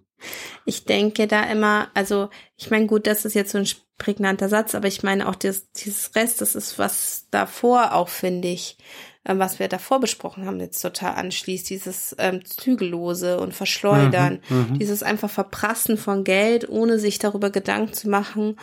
Ich 0.65 0.86
denke 0.86 1.28
da 1.28 1.43
immer, 1.43 1.89
also 1.95 2.30
ich 2.56 2.69
meine, 2.69 2.86
gut, 2.86 3.08
das 3.08 3.26
ist 3.26 3.34
jetzt 3.34 3.52
so 3.52 3.58
ein 3.58 3.67
prägnanter 3.97 4.50
Satz, 4.50 4.76
aber 4.76 4.88
ich 4.88 5.04
meine 5.04 5.28
auch 5.28 5.36
das, 5.36 5.71
dieses 5.71 6.15
Rest, 6.15 6.41
das 6.41 6.56
ist 6.56 6.78
was 6.78 7.28
davor 7.32 7.93
auch, 7.93 8.10
finde 8.10 8.50
ich, 8.50 8.78
ähm, 9.26 9.39
was 9.39 9.60
wir 9.60 9.67
davor 9.67 10.00
besprochen 10.00 10.45
haben, 10.45 10.60
jetzt 10.60 10.82
total 10.82 11.15
anschließt, 11.15 11.69
dieses 11.69 12.15
ähm, 12.19 12.45
Zügellose 12.45 13.39
und 13.39 13.54
Verschleudern, 13.54 14.41
mhm, 14.50 14.58
mhm, 14.58 14.80
dieses 14.80 15.04
einfach 15.04 15.30
Verprassen 15.30 15.97
von 15.97 16.24
Geld, 16.24 16.69
ohne 16.69 17.00
sich 17.00 17.19
darüber 17.19 17.50
Gedanken 17.50 17.93
zu 17.93 18.10
machen 18.10 18.58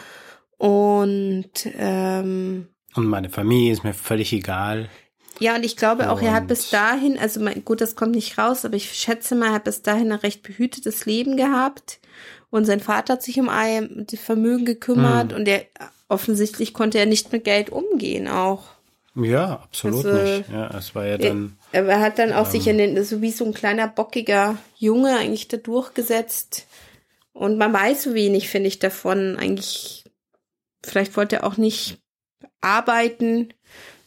und 0.59 1.51
ähm, 1.79 2.69
und 2.95 3.07
meine 3.07 3.31
Familie 3.31 3.73
ist 3.73 3.85
mir 3.85 3.95
völlig 3.95 4.33
egal. 4.33 4.89
Ja, 5.41 5.55
und 5.55 5.65
ich 5.65 5.77
glaube 5.77 6.11
auch, 6.11 6.21
er 6.21 6.33
hat 6.33 6.49
bis 6.49 6.71
dahin, 6.71 7.17
also 7.17 7.41
mein, 7.41 7.65
gut, 7.65 7.81
das 7.81 7.95
kommt 7.95 8.17
nicht 8.17 8.39
raus, 8.39 8.65
aber 8.65 8.75
ich 8.75 8.93
schätze 8.93 9.37
mal, 9.37 9.47
er 9.47 9.53
hat 9.53 9.65
bis 9.65 9.83
dahin 9.83 10.11
ein 10.11 10.19
recht 10.19 10.43
behütetes 10.43 11.07
Leben 11.07 11.37
gehabt. 11.37 12.01
Und 12.51 12.65
sein 12.65 12.81
Vater 12.81 13.15
hat 13.15 13.23
sich 13.23 13.39
um 13.39 13.49
ein 13.49 14.07
Vermögen 14.17 14.65
gekümmert 14.65 15.31
hm. 15.31 15.39
und 15.39 15.47
er 15.47 15.67
offensichtlich 16.09 16.75
konnte 16.75 16.99
er 16.99 17.07
nicht 17.07 17.31
mit 17.31 17.45
Geld 17.45 17.71
umgehen 17.71 18.27
auch. 18.27 18.65
Ja, 19.15 19.61
absolut 19.65 20.07
also, 20.07 20.23
nicht. 20.23 20.51
Ja, 20.51 20.77
es 20.77 20.95
war 20.95 21.07
ja 21.07 21.19
dann. 21.19 21.57
Er, 21.73 21.87
er 21.87 22.01
hat 22.01 22.19
dann 22.19 22.33
auch 22.33 22.47
ähm, 22.47 22.51
sich 22.51 22.67
in 22.67 22.79
den, 22.79 23.05
so 23.05 23.21
wie 23.21 23.31
so 23.31 23.45
ein 23.45 23.55
kleiner 23.55 23.89
bockiger 23.89 24.57
Junge 24.77 25.17
eigentlich 25.17 25.49
da 25.49 25.57
durchgesetzt. 25.57 26.67
Und 27.33 27.59
man 27.59 27.73
weiß 27.73 28.03
so 28.03 28.15
wenig, 28.15 28.49
finde 28.49 28.69
ich, 28.69 28.79
davon. 28.79 29.37
Eigentlich, 29.37 29.98
vielleicht 30.85 31.17
wollte 31.17 31.37
er 31.37 31.45
auch 31.45 31.57
nicht 31.57 31.99
arbeiten 32.61 33.53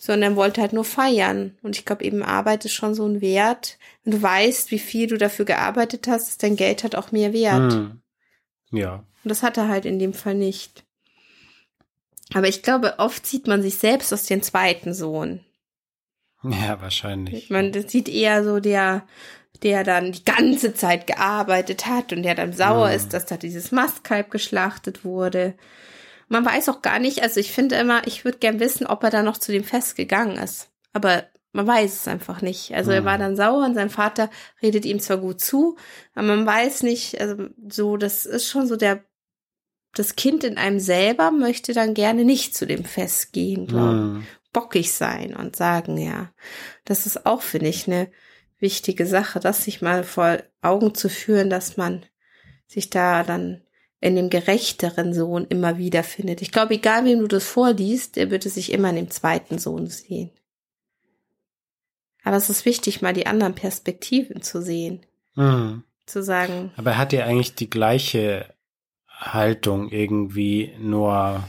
sondern 0.01 0.35
wollte 0.35 0.61
halt 0.61 0.73
nur 0.73 0.83
feiern. 0.83 1.55
Und 1.61 1.77
ich 1.77 1.85
glaube, 1.85 2.03
eben 2.03 2.23
Arbeit 2.23 2.65
ist 2.65 2.73
schon 2.73 2.95
so 2.95 3.05
ein 3.05 3.21
Wert. 3.21 3.77
Wenn 4.03 4.13
du 4.13 4.21
weißt, 4.23 4.71
wie 4.71 4.79
viel 4.79 5.05
du 5.05 5.15
dafür 5.15 5.45
gearbeitet 5.45 6.07
hast, 6.07 6.29
ist 6.29 6.41
dein 6.41 6.55
Geld 6.55 6.81
halt 6.81 6.95
auch 6.95 7.11
mehr 7.11 7.33
wert. 7.33 7.71
Hm. 7.71 8.01
Ja. 8.71 8.95
Und 9.23 9.29
das 9.29 9.43
hat 9.43 9.57
er 9.57 9.67
halt 9.67 9.85
in 9.85 9.99
dem 9.99 10.15
Fall 10.15 10.33
nicht. 10.33 10.83
Aber 12.33 12.47
ich 12.47 12.63
glaube, 12.63 12.95
oft 12.97 13.27
sieht 13.27 13.45
man 13.45 13.61
sich 13.61 13.75
selbst 13.75 14.11
aus 14.11 14.25
dem 14.25 14.41
zweiten 14.41 14.95
Sohn. 14.95 15.41
Ja, 16.41 16.81
wahrscheinlich. 16.81 17.51
Man 17.51 17.71
das 17.71 17.91
sieht 17.91 18.09
eher 18.09 18.43
so 18.43 18.59
der, 18.59 19.05
der 19.61 19.83
dann 19.83 20.13
die 20.13 20.25
ganze 20.25 20.73
Zeit 20.73 21.05
gearbeitet 21.05 21.85
hat 21.85 22.11
und 22.11 22.23
der 22.23 22.33
dann 22.33 22.53
sauer 22.53 22.89
hm. 22.89 22.95
ist, 22.95 23.13
dass 23.13 23.27
da 23.27 23.37
dieses 23.37 23.71
Mastkalb 23.71 24.31
geschlachtet 24.31 25.05
wurde. 25.05 25.53
Man 26.31 26.45
weiß 26.45 26.69
auch 26.69 26.81
gar 26.81 26.97
nicht, 26.97 27.23
also 27.23 27.41
ich 27.41 27.51
finde 27.51 27.75
immer, 27.75 28.07
ich 28.07 28.23
würde 28.23 28.37
gern 28.37 28.61
wissen, 28.61 28.87
ob 28.87 29.03
er 29.03 29.09
da 29.09 29.21
noch 29.21 29.37
zu 29.37 29.51
dem 29.51 29.65
Fest 29.65 29.97
gegangen 29.97 30.37
ist. 30.37 30.71
Aber 30.93 31.25
man 31.51 31.67
weiß 31.67 31.93
es 31.93 32.07
einfach 32.07 32.41
nicht. 32.41 32.73
Also 32.73 32.91
er 32.91 33.03
war 33.03 33.15
hm. 33.15 33.19
dann 33.19 33.35
sauer 33.35 33.65
und 33.65 33.75
sein 33.75 33.89
Vater 33.89 34.29
redet 34.61 34.85
ihm 34.85 35.01
zwar 35.01 35.17
gut 35.17 35.41
zu, 35.41 35.75
aber 36.15 36.27
man 36.27 36.45
weiß 36.45 36.83
nicht, 36.83 37.19
also 37.19 37.47
so, 37.67 37.97
das 37.97 38.25
ist 38.25 38.47
schon 38.47 38.65
so 38.65 38.77
der, 38.77 39.03
das 39.93 40.15
Kind 40.15 40.45
in 40.45 40.57
einem 40.57 40.79
selber 40.79 41.31
möchte 41.31 41.73
dann 41.73 41.93
gerne 41.93 42.23
nicht 42.23 42.55
zu 42.55 42.65
dem 42.65 42.85
Fest 42.85 43.33
gehen, 43.33 43.67
glaube 43.67 43.93
mhm. 43.93 44.27
Bockig 44.53 44.93
sein 44.93 45.35
und 45.35 45.57
sagen, 45.57 45.97
ja. 45.97 46.33
Das 46.85 47.05
ist 47.05 47.25
auch, 47.25 47.41
finde 47.41 47.67
ich, 47.67 47.87
eine 47.87 48.09
wichtige 48.59 49.05
Sache, 49.05 49.41
das 49.41 49.65
sich 49.65 49.81
mal 49.81 50.05
vor 50.05 50.37
Augen 50.61 50.95
zu 50.95 51.09
führen, 51.09 51.49
dass 51.49 51.75
man 51.75 52.05
sich 52.67 52.89
da 52.89 53.23
dann 53.23 53.63
in 54.01 54.15
dem 54.15 54.31
gerechteren 54.31 55.13
Sohn 55.13 55.45
immer 55.45 55.77
wieder 55.77 56.03
findet. 56.03 56.41
Ich 56.41 56.51
glaube, 56.51 56.73
egal 56.73 57.05
wem 57.05 57.19
du 57.19 57.27
das 57.27 57.45
vorliest, 57.45 58.15
der 58.15 58.31
würde 58.31 58.49
sich 58.49 58.71
immer 58.71 58.89
in 58.89 58.95
dem 58.95 59.11
zweiten 59.11 59.59
Sohn 59.59 59.87
sehen. 59.87 60.31
Aber 62.23 62.35
es 62.35 62.49
ist 62.49 62.65
wichtig, 62.65 63.01
mal 63.01 63.13
die 63.13 63.27
anderen 63.27 63.55
Perspektiven 63.55 64.41
zu 64.41 64.61
sehen. 64.61 65.05
Mhm. 65.35 65.83
Zu 66.07 66.23
sagen. 66.23 66.71
Aber 66.75 66.91
er 66.91 66.97
hat 66.97 67.13
ja 67.13 67.25
eigentlich 67.25 67.55
die 67.55 67.69
gleiche 67.69 68.53
Haltung 69.07 69.89
irgendwie 69.89 70.73
nur 70.79 71.43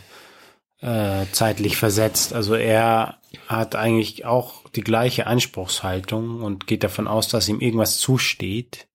äh, 0.81 1.25
zeitlich 1.33 1.79
versetzt. 1.79 2.35
Also 2.35 2.55
er 2.55 3.19
hat 3.49 3.77
eigentlich 3.77 4.27
auch 4.27 4.69
die 4.71 4.83
gleiche 4.83 5.27
Anspruchshaltung 5.27 6.43
und 6.43 6.67
geht 6.67 6.85
davon 6.85 7.09
aus, 7.09 7.29
dass 7.29 7.49
ihm 7.49 7.61
irgendwas 7.61 7.99
zusteht 7.99 8.89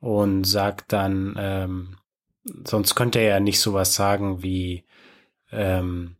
und 0.00 0.44
sagt 0.44 0.92
dann, 0.92 1.36
ähm, 1.38 1.96
sonst 2.64 2.94
könnte 2.94 3.18
er 3.18 3.28
ja 3.28 3.40
nicht 3.40 3.60
sowas 3.60 3.94
sagen 3.94 4.42
wie 4.42 4.84
ähm, 5.50 6.16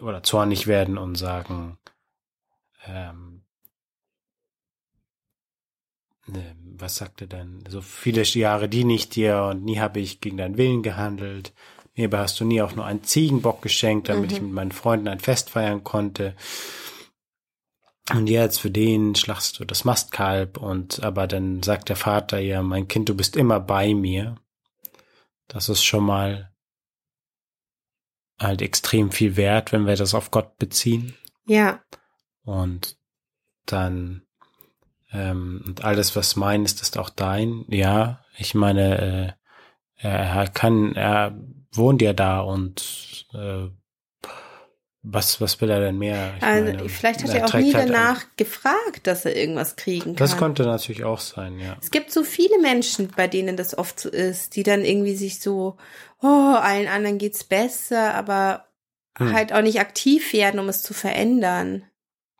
oder 0.00 0.22
zornig 0.22 0.66
werden 0.66 0.98
und 0.98 1.16
sagen, 1.16 1.78
ähm, 2.86 3.42
ne, 6.26 6.56
was 6.78 6.96
sagt 6.96 7.20
er 7.20 7.26
denn? 7.26 7.64
So 7.68 7.80
viele 7.80 8.22
Jahre 8.22 8.68
diene 8.68 8.94
ich 8.94 9.08
dir 9.08 9.42
und 9.50 9.64
nie 9.64 9.78
habe 9.78 10.00
ich 10.00 10.20
gegen 10.20 10.38
deinen 10.38 10.56
Willen 10.56 10.82
gehandelt. 10.82 11.52
Mir 11.94 12.10
hast 12.12 12.40
du 12.40 12.44
nie 12.44 12.62
auch 12.62 12.74
nur 12.74 12.86
einen 12.86 13.04
Ziegenbock 13.04 13.60
geschenkt, 13.60 14.08
damit 14.08 14.30
mhm. 14.30 14.36
ich 14.36 14.42
mit 14.42 14.52
meinen 14.52 14.72
Freunden 14.72 15.08
ein 15.08 15.20
Fest 15.20 15.50
feiern 15.50 15.84
konnte. 15.84 16.34
Und 18.10 18.28
jetzt 18.28 18.58
für 18.58 18.70
den 18.70 19.14
schlachst 19.14 19.60
du 19.60 19.64
das 19.64 19.84
Mastkalb 19.84 20.56
und 20.56 21.02
aber 21.02 21.26
dann 21.26 21.62
sagt 21.62 21.88
der 21.88 21.96
Vater 21.96 22.38
ja, 22.40 22.62
mein 22.62 22.88
Kind, 22.88 23.08
du 23.08 23.14
bist 23.14 23.36
immer 23.36 23.60
bei 23.60 23.94
mir. 23.94 24.36
Das 25.52 25.68
ist 25.68 25.84
schon 25.84 26.04
mal 26.04 26.50
halt 28.40 28.62
extrem 28.62 29.12
viel 29.12 29.36
wert, 29.36 29.70
wenn 29.70 29.86
wir 29.86 29.96
das 29.96 30.14
auf 30.14 30.30
Gott 30.30 30.56
beziehen. 30.56 31.14
Ja. 31.46 31.82
Und 32.42 32.96
dann 33.66 34.26
ähm, 35.12 35.62
und 35.66 35.84
alles, 35.84 36.16
was 36.16 36.36
mein 36.36 36.64
ist, 36.64 36.80
ist 36.80 36.96
auch 36.96 37.10
dein. 37.10 37.66
Ja, 37.68 38.24
ich 38.38 38.54
meine, 38.54 39.36
äh, 39.98 40.08
er 40.08 40.48
kann, 40.48 40.96
er 40.96 41.38
wohnt 41.70 42.00
ja 42.00 42.14
da 42.14 42.40
und 42.40 43.26
äh, 43.34 43.68
was, 45.04 45.40
was 45.40 45.60
will 45.60 45.70
er 45.70 45.80
denn 45.80 45.98
mehr? 45.98 46.34
Ich 46.36 46.42
also, 46.44 46.64
meine, 46.64 46.88
vielleicht 46.88 47.24
hat 47.24 47.30
er, 47.30 47.40
er 47.40 47.46
auch 47.46 47.54
nie 47.54 47.74
halt 47.74 47.88
danach 47.88 48.22
ein. 48.22 48.30
gefragt, 48.36 49.06
dass 49.06 49.24
er 49.24 49.36
irgendwas 49.36 49.74
kriegen 49.74 50.04
kann. 50.04 50.16
Das 50.16 50.36
konnte 50.36 50.62
natürlich 50.62 51.02
auch 51.02 51.18
sein, 51.18 51.58
ja. 51.58 51.76
Es 51.80 51.90
gibt 51.90 52.12
so 52.12 52.22
viele 52.22 52.60
Menschen, 52.60 53.08
bei 53.08 53.26
denen 53.26 53.56
das 53.56 53.76
oft 53.76 53.98
so 53.98 54.08
ist, 54.08 54.54
die 54.54 54.62
dann 54.62 54.84
irgendwie 54.84 55.16
sich 55.16 55.40
so, 55.40 55.76
oh, 56.20 56.26
allen 56.26 56.86
anderen 56.86 57.18
geht's 57.18 57.42
besser, 57.42 58.14
aber 58.14 58.66
hm. 59.18 59.32
halt 59.32 59.52
auch 59.52 59.62
nicht 59.62 59.80
aktiv 59.80 60.32
werden, 60.32 60.60
um 60.60 60.68
es 60.68 60.82
zu 60.82 60.94
verändern. 60.94 61.82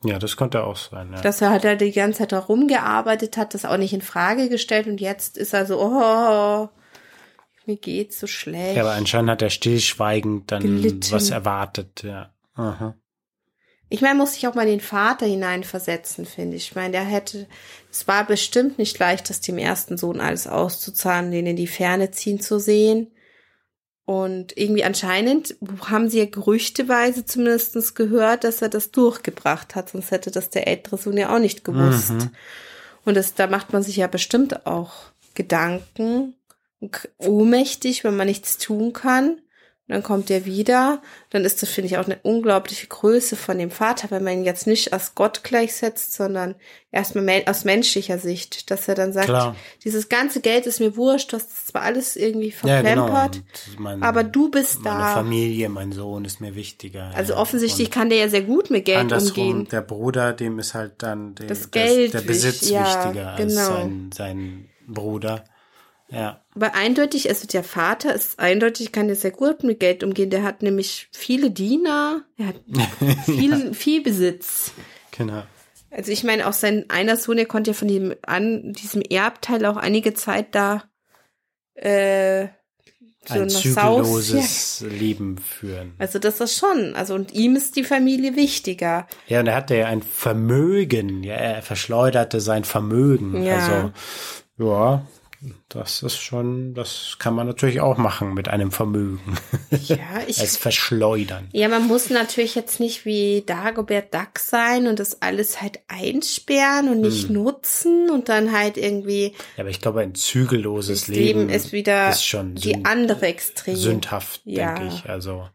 Ja, 0.05 0.21
das 0.21 0.37
konnte 0.37 0.65
auch 0.65 0.77
sein, 0.77 1.13
ja. 1.13 1.21
Dass 1.21 1.41
er 1.41 1.51
halt 1.51 1.65
da 1.65 1.75
die 1.75 1.93
ganze 1.93 2.21
Zeit 2.21 2.33
herumgearbeitet 2.33 3.37
hat, 3.37 3.55
das 3.55 3.65
auch 3.65 3.77
nicht 3.77 3.93
in 3.93 4.03
Frage 4.03 4.49
gestellt 4.49 4.87
und 4.87 5.01
jetzt 5.01 5.37
ist 5.37 5.53
er 5.53 5.67
so, 5.67 5.81
oh, 5.81 6.69
mir 7.67 7.77
geht's 7.77 8.21
so 8.21 8.29
schlecht. 8.29 8.77
Ja, 8.77 8.83
aber 8.83 8.93
anscheinend 8.93 9.31
hat 9.31 9.43
er 9.43 9.51
stillschweigend 9.51 10.51
dann 10.53 10.63
Gelitten. 10.63 11.11
was 11.11 11.31
erwartet, 11.31 12.03
ja. 12.05 12.32
Aha. 12.55 12.95
Ich 13.89 14.01
meine, 14.01 14.15
muss 14.15 14.37
ich 14.37 14.47
auch 14.47 14.55
mal 14.55 14.65
den 14.65 14.81
Vater 14.81 15.27
hineinversetzen, 15.27 16.25
finde 16.25 16.57
ich. 16.57 16.69
Ich 16.69 16.75
meine, 16.75 16.93
der 16.93 17.05
hätte, 17.05 17.47
es 17.91 18.09
war 18.09 18.27
bestimmt 18.27 18.79
nicht 18.79 18.99
leicht, 18.99 19.29
das 19.29 19.43
dem 19.43 19.59
ersten 19.59 19.99
Sohn 19.99 20.19
alles 20.19 20.47
auszuzahlen, 20.47 21.31
den 21.31 21.47
in 21.47 21.57
die 21.57 21.67
Ferne 21.67 22.11
ziehen 22.11 22.41
zu 22.41 22.59
sehen. 22.59 23.13
Und 24.07 24.57
irgendwie 24.57 24.85
anscheinend 24.85 25.57
haben 25.85 26.09
sie 26.09 26.21
ja 26.21 26.25
gerüchteweise 26.25 27.27
zumindest 27.27 27.95
gehört, 27.95 28.45
dass 28.45 28.63
er 28.63 28.71
das 28.71 28.93
durchgebracht 28.93 29.75
hat, 29.75 29.91
sonst 29.91 30.11
hätte 30.11 30.31
das 30.31 30.49
der 30.49 30.67
ältere 30.67 30.97
Sohn 30.97 31.19
ja 31.19 31.35
auch 31.35 31.39
nicht 31.39 31.63
gewusst. 31.63 32.13
Mhm. 32.13 32.31
Und 33.05 33.15
das, 33.15 33.35
da 33.35 33.47
macht 33.47 33.75
man 33.75 33.83
sich 33.83 33.97
ja 33.97 34.07
bestimmt 34.07 34.65
auch 34.67 34.95
Gedanken, 35.35 36.35
ohnmächtig, 37.19 38.05
wenn 38.05 38.17
man 38.17 38.27
nichts 38.27 38.57
tun 38.57 38.95
kann 38.95 39.39
dann 39.89 40.03
kommt 40.03 40.31
er 40.31 40.47
wieder. 40.47 41.03
Dann 41.31 41.45
ist 41.45 41.61
das, 41.61 41.69
finde 41.69 41.87
ich, 41.87 41.99
auch 41.99 42.07
eine 42.07 42.19
unglaubliche 42.23 42.87
Größe 42.87 43.35
von 43.35 43.59
dem 43.59 43.71
Vater, 43.71 44.11
wenn 44.11 44.23
man 44.23 44.35
ihn 44.35 44.45
jetzt 44.45 44.67
nicht 44.67 44.93
als 44.93 45.15
Gott 45.15 45.43
gleichsetzt, 45.43 46.15
sondern 46.15 46.55
erstmal 46.93 47.43
aus 47.47 47.65
menschlicher 47.65 48.19
Sicht, 48.19 48.71
dass 48.71 48.87
er 48.87 48.95
dann 48.95 49.13
sagt, 49.13 49.27
Klar. 49.27 49.57
dieses 49.83 50.09
ganze 50.09 50.41
Geld 50.41 50.67
ist 50.67 50.79
mir 50.79 50.97
wurscht, 50.97 51.33
du 51.33 51.37
hast 51.37 51.69
zwar 51.69 51.83
alles 51.83 52.17
irgendwie 52.17 52.53
verplempert, 52.53 53.37
ja, 53.37 53.43
genau. 53.67 53.83
mein, 53.83 54.03
aber 54.03 54.23
du 54.23 54.51
bist 54.51 54.83
meine 54.83 54.85
da. 54.85 54.99
Meine 54.99 55.15
Familie, 55.15 55.69
mein 55.69 55.93
Sohn 55.93 56.25
ist 56.25 56.41
mir 56.41 56.55
wichtiger. 56.55 57.11
Also 57.15 57.33
ja. 57.33 57.39
offensichtlich 57.41 57.89
Und 57.89 57.95
kann 57.95 58.09
der 58.09 58.19
ja 58.19 58.29
sehr 58.29 58.43
gut 58.43 58.71
mit 58.71 58.85
Geld 58.85 58.99
andersrum, 58.99 59.49
umgehen. 59.49 59.69
Der 59.73 59.81
Bruder, 59.81 60.33
dem 60.33 60.61
ist 60.61 60.75
halt 60.75 61.03
dann 61.03 61.35
der, 61.35 61.49
das 61.49 61.71
Geld, 61.73 62.15
der 62.15 62.21
Besitz 62.21 62.71
ja, 62.71 62.85
wichtiger 62.85 63.35
genau. 63.37 63.61
als 63.61 63.67
sein, 63.67 64.11
sein 64.15 64.69
Bruder. 64.87 65.45
Ja. 66.13 66.45
Aber 66.55 66.75
eindeutig, 66.75 67.29
also 67.29 67.47
der 67.47 67.65
Vater 67.65 68.15
ist 68.15 68.39
eindeutig, 68.39 68.93
kann 68.93 69.09
ja 69.09 69.15
sehr 69.15 69.31
gut 69.31 69.65
mit 69.65 69.81
Geld 69.81 70.05
umgehen. 70.05 70.31
Der 70.31 70.43
hat 70.43 70.63
nämlich 70.63 71.09
viele 71.13 71.51
Diener, 71.51 72.25
er 72.37 72.49
hat 72.49 72.57
viel, 73.25 73.51
ja. 73.51 73.73
viel 73.73 74.03
Besitz. 74.03 74.73
Genau. 75.17 75.43
Also 75.91 76.13
ich 76.13 76.25
meine, 76.25 76.47
auch 76.47 76.53
sein 76.53 76.87
einer 76.89 77.17
Sohn, 77.17 77.37
der 77.37 77.47
konnte 77.47 77.71
ja 77.71 77.75
von 77.75 77.89
dem, 77.89 78.15
an, 78.23 78.73
diesem 78.73 79.03
Erbteil 79.03 79.65
auch 79.67 79.77
einige 79.77 80.15
Zeit 80.15 80.55
da 80.55 80.85
äh, 81.75 82.49
so 83.25 83.41
ein 83.41 83.51
zügelloses 83.51 84.81
ja. 84.81 84.89
Leben 84.89 85.39
führen. 85.39 85.95
Also 85.99 86.19
das 86.19 86.41
ist 86.41 86.59
schon, 86.59 86.95
also 86.95 87.15
und 87.15 87.33
ihm 87.33 87.57
ist 87.57 87.77
die 87.77 87.85
Familie 87.85 88.37
wichtiger. 88.37 89.07
Ja, 89.29 89.41
und 89.41 89.47
er 89.47 89.55
hatte 89.55 89.77
ja 89.77 89.87
ein 89.87 90.03
Vermögen, 90.03 91.23
ja, 91.23 91.35
er 91.35 91.63
verschleuderte 91.63 92.41
sein 92.41 92.65
Vermögen. 92.65 93.43
Ja. 93.43 93.59
Also, 93.59 93.93
ja, 94.59 95.07
das 95.69 96.03
ist 96.03 96.19
schon, 96.19 96.75
das 96.75 97.17
kann 97.19 97.35
man 97.35 97.47
natürlich 97.47 97.81
auch 97.81 97.97
machen 97.97 98.35
mit 98.35 98.49
einem 98.49 98.71
Vermögen. 98.71 99.39
Ja, 99.71 99.97
ich. 100.27 100.41
es 100.41 100.57
verschleudern. 100.57 101.49
Ja, 101.53 101.69
man 101.69 101.87
muss 101.89 102.11
natürlich 102.11 102.55
jetzt 102.55 102.79
nicht 102.79 103.05
wie 103.05 103.43
Dagobert 103.45 104.15
Duck 104.15 104.39
sein 104.39 104.87
und 104.87 105.01
das 105.01 105.21
alles 105.21 105.61
halt 105.61 105.81
einsperren 105.89 106.89
und 106.89 107.01
nicht 107.01 107.29
hm. 107.29 107.35
nutzen 107.35 108.11
und 108.11 108.29
dann 108.29 108.53
halt 108.53 108.77
irgendwie. 108.77 109.33
Ja, 109.57 109.63
aber 109.63 109.71
ich 109.71 109.81
glaube, 109.81 110.01
ein 110.01 110.15
zügelloses 110.15 111.09
Leben, 111.09 111.41
Leben 111.41 111.51
ist 111.51 111.73
wieder 111.73 112.11
ist 112.11 112.25
schon 112.25 112.55
die 112.55 112.85
andere 112.85 113.27
Extrem. 113.27 113.77
Sündhaft, 113.77 114.43
ja. 114.45 114.75
denke 114.75 114.95
ich. 114.95 115.09
Also. 115.09 115.49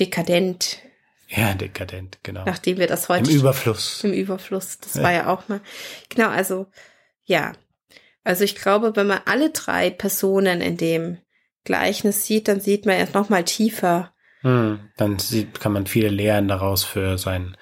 Dekadent. 0.00 0.78
Ja, 1.28 1.54
dekadent, 1.54 2.18
genau. 2.22 2.44
Nachdem 2.44 2.78
wir 2.78 2.86
das 2.86 3.08
heute. 3.08 3.30
Im 3.30 3.36
Überfluss. 3.36 4.02
Im 4.04 4.12
Überfluss. 4.12 4.78
Das 4.78 4.94
ja. 4.94 5.02
war 5.02 5.12
ja 5.12 5.26
auch 5.28 5.48
mal. 5.48 5.60
Genau, 6.08 6.28
also, 6.28 6.66
ja. 7.24 7.52
Also 8.24 8.44
ich 8.44 8.54
glaube, 8.54 8.94
wenn 8.94 9.06
man 9.06 9.20
alle 9.24 9.50
drei 9.50 9.90
Personen 9.90 10.60
in 10.60 10.76
dem 10.76 11.18
Gleichnis 11.64 12.26
sieht, 12.26 12.48
dann 12.48 12.60
sieht 12.60 12.86
man 12.86 12.96
erst 12.96 13.14
noch 13.14 13.28
mal 13.28 13.44
tiefer. 13.44 14.12
Hm, 14.42 14.80
dann 14.96 15.18
sieht, 15.18 15.60
kann 15.60 15.72
man 15.72 15.86
viele 15.86 16.08
Lehren 16.08 16.48
daraus 16.48 16.84
für 16.84 17.18
sein 17.18 17.56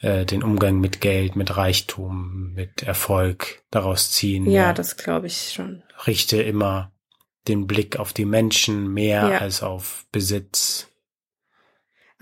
äh, 0.00 0.24
den 0.24 0.42
Umgang 0.42 0.80
mit 0.80 1.00
Geld, 1.00 1.36
mit 1.36 1.56
Reichtum, 1.56 2.52
mit 2.54 2.82
Erfolg 2.82 3.62
daraus 3.70 4.10
ziehen. 4.10 4.46
Ja, 4.46 4.62
ja. 4.62 4.72
das 4.72 4.96
glaube 4.96 5.26
ich 5.26 5.52
schon. 5.52 5.82
Richte 6.06 6.42
immer 6.42 6.92
den 7.48 7.66
Blick 7.66 7.98
auf 7.98 8.12
die 8.12 8.24
Menschen 8.24 8.92
mehr 8.92 9.28
ja. 9.28 9.38
als 9.38 9.62
auf 9.62 10.06
Besitz. 10.12 10.88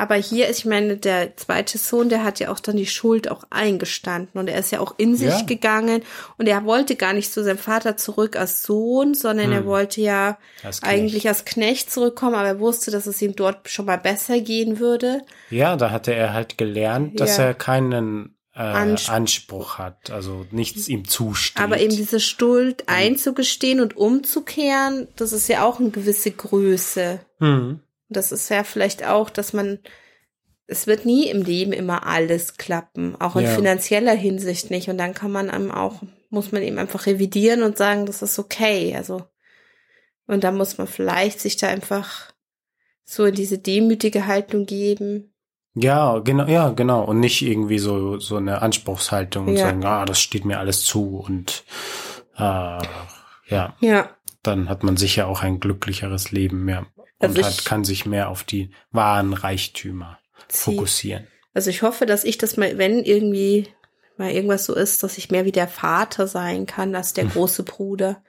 Aber 0.00 0.14
hier 0.14 0.48
ist, 0.48 0.60
ich 0.60 0.64
meine, 0.64 0.96
der 0.96 1.36
zweite 1.36 1.76
Sohn, 1.76 2.08
der 2.08 2.24
hat 2.24 2.40
ja 2.40 2.50
auch 2.50 2.58
dann 2.58 2.78
die 2.78 2.86
Schuld 2.86 3.30
auch 3.30 3.44
eingestanden 3.50 4.40
und 4.40 4.48
er 4.48 4.58
ist 4.58 4.72
ja 4.72 4.80
auch 4.80 4.94
in 4.96 5.14
sich 5.14 5.28
ja. 5.28 5.42
gegangen 5.42 6.02
und 6.38 6.48
er 6.48 6.64
wollte 6.64 6.96
gar 6.96 7.12
nicht 7.12 7.30
zu 7.30 7.44
seinem 7.44 7.58
Vater 7.58 7.98
zurück 7.98 8.34
als 8.34 8.62
Sohn, 8.62 9.12
sondern 9.12 9.48
hm. 9.48 9.52
er 9.52 9.66
wollte 9.66 10.00
ja 10.00 10.38
als 10.62 10.82
eigentlich 10.82 11.28
als 11.28 11.44
Knecht 11.44 11.92
zurückkommen, 11.92 12.34
aber 12.34 12.48
er 12.48 12.60
wusste, 12.60 12.90
dass 12.90 13.06
es 13.06 13.20
ihm 13.20 13.36
dort 13.36 13.68
schon 13.68 13.84
mal 13.84 13.98
besser 13.98 14.40
gehen 14.40 14.78
würde. 14.78 15.20
Ja, 15.50 15.76
da 15.76 15.90
hatte 15.90 16.14
er 16.14 16.32
halt 16.32 16.56
gelernt, 16.56 17.20
dass 17.20 17.36
ja. 17.36 17.44
er 17.44 17.54
keinen 17.54 18.36
äh, 18.54 18.60
Anspruch. 18.60 19.12
Anspruch 19.12 19.78
hat, 19.78 20.10
also 20.10 20.46
nichts 20.50 20.88
ihm 20.88 21.06
zusteht. 21.06 21.62
Aber 21.62 21.78
eben 21.78 21.94
diese 21.94 22.20
Schuld 22.20 22.84
einzugestehen 22.88 23.80
und 23.82 23.98
umzukehren, 23.98 25.08
das 25.16 25.34
ist 25.34 25.46
ja 25.48 25.62
auch 25.62 25.78
eine 25.78 25.90
gewisse 25.90 26.30
Größe. 26.30 27.20
Hm. 27.38 27.80
Das 28.10 28.32
ist 28.32 28.48
ja 28.50 28.64
vielleicht 28.64 29.06
auch, 29.06 29.30
dass 29.30 29.52
man, 29.52 29.78
es 30.66 30.86
wird 30.86 31.06
nie 31.06 31.28
im 31.30 31.42
Leben 31.42 31.72
immer 31.72 32.06
alles 32.06 32.56
klappen, 32.56 33.18
auch 33.20 33.36
in 33.36 33.44
ja. 33.44 33.54
finanzieller 33.54 34.14
Hinsicht 34.14 34.70
nicht. 34.70 34.88
Und 34.88 34.98
dann 34.98 35.14
kann 35.14 35.30
man 35.30 35.48
einem 35.48 35.70
auch, 35.70 36.02
muss 36.28 36.52
man 36.52 36.62
eben 36.62 36.78
einfach 36.78 37.06
revidieren 37.06 37.62
und 37.62 37.78
sagen, 37.78 38.06
das 38.06 38.20
ist 38.20 38.38
okay. 38.38 38.94
Also, 38.96 39.22
und 40.26 40.44
da 40.44 40.50
muss 40.50 40.76
man 40.76 40.88
vielleicht 40.88 41.40
sich 41.40 41.56
da 41.56 41.68
einfach 41.68 42.32
so 43.04 43.24
in 43.24 43.34
diese 43.34 43.58
demütige 43.58 44.26
Haltung 44.26 44.66
geben. 44.66 45.32
Ja, 45.74 46.18
genau, 46.18 46.46
ja, 46.46 46.70
genau. 46.70 47.04
Und 47.04 47.20
nicht 47.20 47.42
irgendwie 47.42 47.78
so, 47.78 48.18
so 48.18 48.36
eine 48.36 48.60
Anspruchshaltung 48.60 49.46
und 49.46 49.56
ja. 49.56 49.66
sagen, 49.66 49.84
ah, 49.84 50.04
das 50.04 50.20
steht 50.20 50.44
mir 50.44 50.58
alles 50.58 50.84
zu 50.84 51.18
und, 51.18 51.64
äh, 52.36 52.40
ja. 53.46 53.76
Ja. 53.80 54.10
Dann 54.42 54.68
hat 54.68 54.82
man 54.82 54.96
sicher 54.96 55.28
auch 55.28 55.42
ein 55.42 55.60
glücklicheres 55.60 56.32
Leben, 56.32 56.68
ja 56.68 56.86
und 57.20 57.36
also 57.36 57.42
hat, 57.44 57.64
kann 57.64 57.84
sich 57.84 58.06
mehr 58.06 58.28
auf 58.28 58.44
die 58.44 58.70
wahren 58.90 59.32
Reichtümer 59.32 60.18
zieh. 60.48 60.72
fokussieren. 60.72 61.26
Also 61.54 61.70
ich 61.70 61.82
hoffe, 61.82 62.06
dass 62.06 62.24
ich 62.24 62.38
das 62.38 62.56
mal, 62.56 62.78
wenn 62.78 63.04
irgendwie 63.04 63.68
mal 64.16 64.30
irgendwas 64.30 64.64
so 64.64 64.74
ist, 64.74 65.02
dass 65.02 65.18
ich 65.18 65.30
mehr 65.30 65.44
wie 65.44 65.52
der 65.52 65.68
Vater 65.68 66.26
sein 66.26 66.66
kann 66.66 66.94
als 66.94 67.12
der 67.12 67.24
hm. 67.24 67.32
große 67.32 67.62
Bruder. 67.62 68.22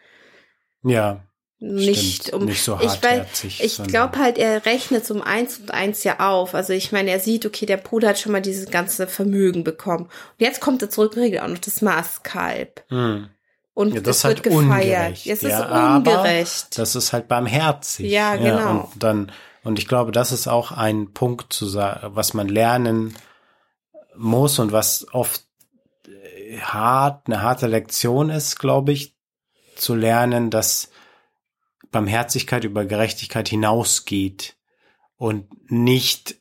Ja. 0.84 1.24
Nicht 1.64 2.24
stimmt, 2.24 2.34
um 2.34 2.46
nicht 2.46 2.64
so 2.64 2.80
hartherzig. 2.80 3.64
Ich, 3.64 3.80
ich 3.80 3.88
glaube 3.88 4.18
halt, 4.18 4.40
er 4.40 4.66
rechnet 4.66 5.10
um 5.12 5.22
eins 5.22 5.60
und 5.60 5.72
eins 5.72 6.04
ja 6.04 6.20
auf. 6.20 6.56
Also 6.56 6.74
ich 6.74 6.92
meine, 6.92 7.12
er 7.12 7.20
sieht, 7.20 7.46
okay, 7.46 7.68
der 7.68 7.78
Bruder 7.78 8.10
hat 8.10 8.20
schon 8.20 8.32
mal 8.32 8.42
dieses 8.42 8.72
ganze 8.72 9.06
Vermögen 9.06 9.64
bekommen. 9.64 10.06
Und 10.06 10.40
jetzt 10.40 10.60
kommt 10.60 10.82
er 10.82 10.90
zurück 10.90 11.16
und 11.16 11.22
regelt 11.22 11.44
auch 11.44 11.48
noch 11.48 11.60
das 11.60 11.84
Maßkalb. 11.84 12.84
Hm. 12.90 13.30
Und 13.74 13.94
ja, 13.94 14.02
das, 14.02 14.22
das 14.22 14.24
wird 14.26 14.46
halt 14.46 14.68
gefeiert. 14.68 15.18
Es 15.26 15.26
ist 15.26 15.44
ja, 15.44 15.98
ungerecht. 15.98 16.78
das 16.78 16.96
ist 16.96 17.14
halt 17.14 17.28
barmherzig. 17.28 18.12
Ja, 18.12 18.36
genau. 18.36 18.58
Ja, 18.58 18.70
und 18.72 19.04
dann, 19.04 19.32
und 19.64 19.80
ich 19.80 19.88
glaube, 19.88 20.12
das 20.12 20.32
ist 20.32 20.48
auch 20.48 20.72
ein 20.72 21.14
Punkt 21.14 21.54
zu 21.54 21.66
sagen, 21.66 22.16
was 22.16 22.34
man 22.34 22.48
lernen 22.48 23.16
muss 24.16 24.60
und 24.60 24.72
was 24.72 25.08
oft 25.14 25.46
äh, 26.08 26.60
hart, 26.60 27.28
eine 27.28 27.42
harte 27.42 27.68
Lektion 27.68 28.30
ist, 28.30 28.60
glaube 28.60 28.92
ich, 28.92 29.16
zu 29.78 29.96
lernen, 29.96 30.50
dass 30.50 30.90
Barmherzigkeit 31.92 32.66
über 32.66 32.86
Gerechtigkeit 32.86 33.48
hinausgeht 33.48 34.58
und 35.16 35.72
nicht 35.72 36.36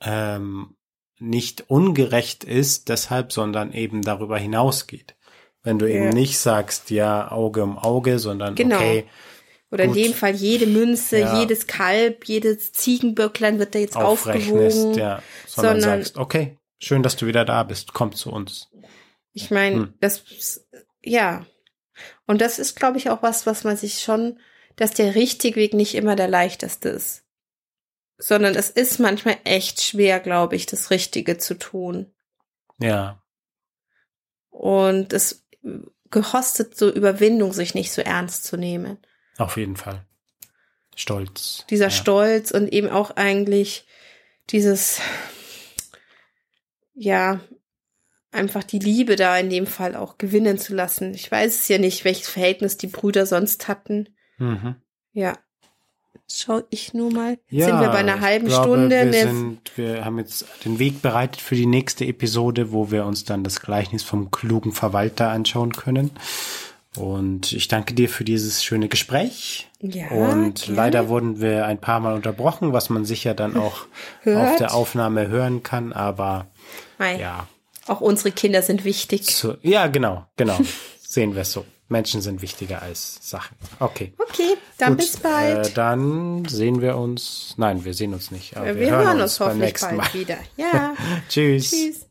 ähm, 0.00 0.76
nicht 1.18 1.70
ungerecht 1.70 2.44
ist 2.44 2.88
deshalb, 2.88 3.32
sondern 3.32 3.72
eben 3.72 4.02
darüber 4.02 4.38
hinausgeht. 4.38 5.16
Wenn 5.64 5.78
du 5.78 5.90
eben 5.90 6.10
nicht 6.10 6.38
sagst, 6.38 6.90
ja, 6.90 7.32
Auge 7.32 7.62
um 7.62 7.78
Auge, 7.78 8.18
sondern 8.18 8.54
genau. 8.54 8.76
okay. 8.76 9.06
Oder 9.70 9.86
gut. 9.86 9.96
in 9.96 10.04
dem 10.04 10.14
Fall 10.14 10.34
jede 10.34 10.66
Münze, 10.66 11.18
ja. 11.18 11.40
jedes 11.40 11.66
Kalb, 11.66 12.26
jedes 12.26 12.72
Ziegenböcklein 12.72 13.58
wird 13.58 13.74
da 13.74 13.80
jetzt 13.80 13.96
aufgewogen. 13.96 14.94
Ja, 14.94 15.20
sondern, 15.48 15.80
sondern 15.80 16.02
sagst, 16.02 16.18
okay, 16.18 16.58
schön, 16.80 17.02
dass 17.02 17.16
du 17.16 17.26
wieder 17.26 17.44
da 17.44 17.62
bist, 17.64 17.92
komm 17.92 18.14
zu 18.14 18.30
uns. 18.30 18.70
Ich 19.32 19.50
meine, 19.50 19.76
hm. 19.76 19.94
das, 20.00 20.22
ja. 21.02 21.44
Und 22.26 22.40
das 22.40 22.58
ist, 22.58 22.76
glaube 22.76 22.98
ich, 22.98 23.10
auch 23.10 23.22
was, 23.22 23.46
was 23.46 23.64
man 23.64 23.76
sich 23.76 24.00
schon, 24.00 24.38
dass 24.76 24.92
der 24.92 25.14
richtige 25.14 25.56
Weg 25.56 25.74
nicht 25.74 25.94
immer 25.94 26.14
der 26.14 26.28
leichteste 26.28 26.90
ist. 26.90 27.24
Sondern 28.18 28.54
es 28.54 28.70
ist 28.70 29.00
manchmal 29.00 29.38
echt 29.44 29.82
schwer, 29.82 30.20
glaube 30.20 30.56
ich, 30.56 30.66
das 30.66 30.90
Richtige 30.90 31.38
zu 31.38 31.54
tun. 31.54 32.12
Ja. 32.78 33.20
Und 34.50 35.12
es 35.12 35.43
gekostet 36.10 36.76
so 36.76 36.92
Überwindung, 36.92 37.52
sich 37.52 37.74
nicht 37.74 37.92
so 37.92 38.02
ernst 38.02 38.44
zu 38.44 38.56
nehmen. 38.56 38.98
Auf 39.38 39.56
jeden 39.56 39.76
Fall. 39.76 40.04
Stolz. 40.94 41.64
Dieser 41.70 41.86
ja. 41.86 41.90
Stolz 41.90 42.50
und 42.50 42.72
eben 42.72 42.88
auch 42.88 43.16
eigentlich 43.16 43.86
dieses, 44.50 45.00
ja, 46.94 47.40
einfach 48.30 48.62
die 48.62 48.78
Liebe 48.78 49.16
da 49.16 49.36
in 49.38 49.50
dem 49.50 49.66
Fall 49.66 49.96
auch 49.96 50.18
gewinnen 50.18 50.58
zu 50.58 50.74
lassen. 50.74 51.14
Ich 51.14 51.30
weiß 51.30 51.60
es 51.60 51.68
ja 51.68 51.78
nicht, 51.78 52.04
welches 52.04 52.28
Verhältnis 52.28 52.76
die 52.76 52.86
Brüder 52.86 53.26
sonst 53.26 53.68
hatten. 53.68 54.14
Mhm. 54.38 54.76
Ja 55.12 55.38
schau 56.30 56.62
ich 56.70 56.94
nur 56.94 57.12
mal. 57.12 57.38
Jetzt 57.48 57.60
ja, 57.60 57.66
sind 57.66 57.80
wir 57.80 57.88
bei 57.88 57.98
einer 57.98 58.20
halben 58.20 58.46
glaube, 58.46 58.64
Stunde. 58.64 59.12
Wir, 59.12 59.22
sind, 59.22 59.58
wir 59.76 60.04
haben 60.04 60.18
jetzt 60.18 60.46
den 60.64 60.78
Weg 60.78 61.02
bereitet 61.02 61.40
für 61.40 61.54
die 61.54 61.66
nächste 61.66 62.04
Episode, 62.04 62.72
wo 62.72 62.90
wir 62.90 63.04
uns 63.04 63.24
dann 63.24 63.44
das 63.44 63.60
Gleichnis 63.60 64.02
vom 64.02 64.30
klugen 64.30 64.72
Verwalter 64.72 65.30
anschauen 65.30 65.72
können. 65.72 66.10
Und 66.96 67.52
ich 67.52 67.68
danke 67.68 67.94
dir 67.94 68.08
für 68.08 68.24
dieses 68.24 68.62
schöne 68.62 68.88
Gespräch. 68.88 69.68
Ja, 69.80 70.08
und 70.10 70.62
gerne. 70.62 70.76
leider 70.76 71.08
wurden 71.08 71.40
wir 71.40 71.66
ein 71.66 71.78
paar 71.78 72.00
Mal 72.00 72.14
unterbrochen, 72.14 72.72
was 72.72 72.88
man 72.88 73.04
sicher 73.04 73.34
dann 73.34 73.56
auch 73.58 73.86
auf 74.24 74.56
der 74.56 74.74
Aufnahme 74.74 75.28
hören 75.28 75.62
kann, 75.62 75.92
aber 75.92 76.46
Nein. 76.98 77.20
ja. 77.20 77.48
Auch 77.86 78.00
unsere 78.00 78.30
Kinder 78.30 78.62
sind 78.62 78.84
wichtig. 78.84 79.26
So, 79.34 79.56
ja, 79.60 79.88
genau, 79.88 80.24
genau. 80.36 80.58
Sehen 81.06 81.34
wir 81.34 81.42
es 81.42 81.52
so. 81.52 81.66
Menschen 81.88 82.20
sind 82.22 82.42
wichtiger 82.42 82.82
als 82.82 83.18
Sachen. 83.20 83.56
Okay. 83.78 84.12
Okay, 84.18 84.56
dann 84.78 84.90
Gut, 84.90 84.98
bis 84.98 85.16
bald. 85.18 85.68
Äh, 85.68 85.72
dann 85.74 86.44
sehen 86.46 86.80
wir 86.80 86.96
uns. 86.96 87.54
Nein, 87.56 87.84
wir 87.84 87.94
sehen 87.94 88.14
uns 88.14 88.30
nicht. 88.30 88.56
Aber 88.56 88.66
wir, 88.66 88.76
wir 88.76 88.90
hören, 88.90 89.06
hören 89.06 89.20
uns, 89.20 89.32
uns 89.32 89.40
hoffentlich 89.40 89.74
beim 89.80 89.96
nächsten 89.96 89.96
bald 89.96 90.14
Mal. 90.14 90.20
wieder. 90.20 90.38
Ja. 90.56 90.94
Tschüss. 91.28 91.70
Tschüss. 91.70 92.06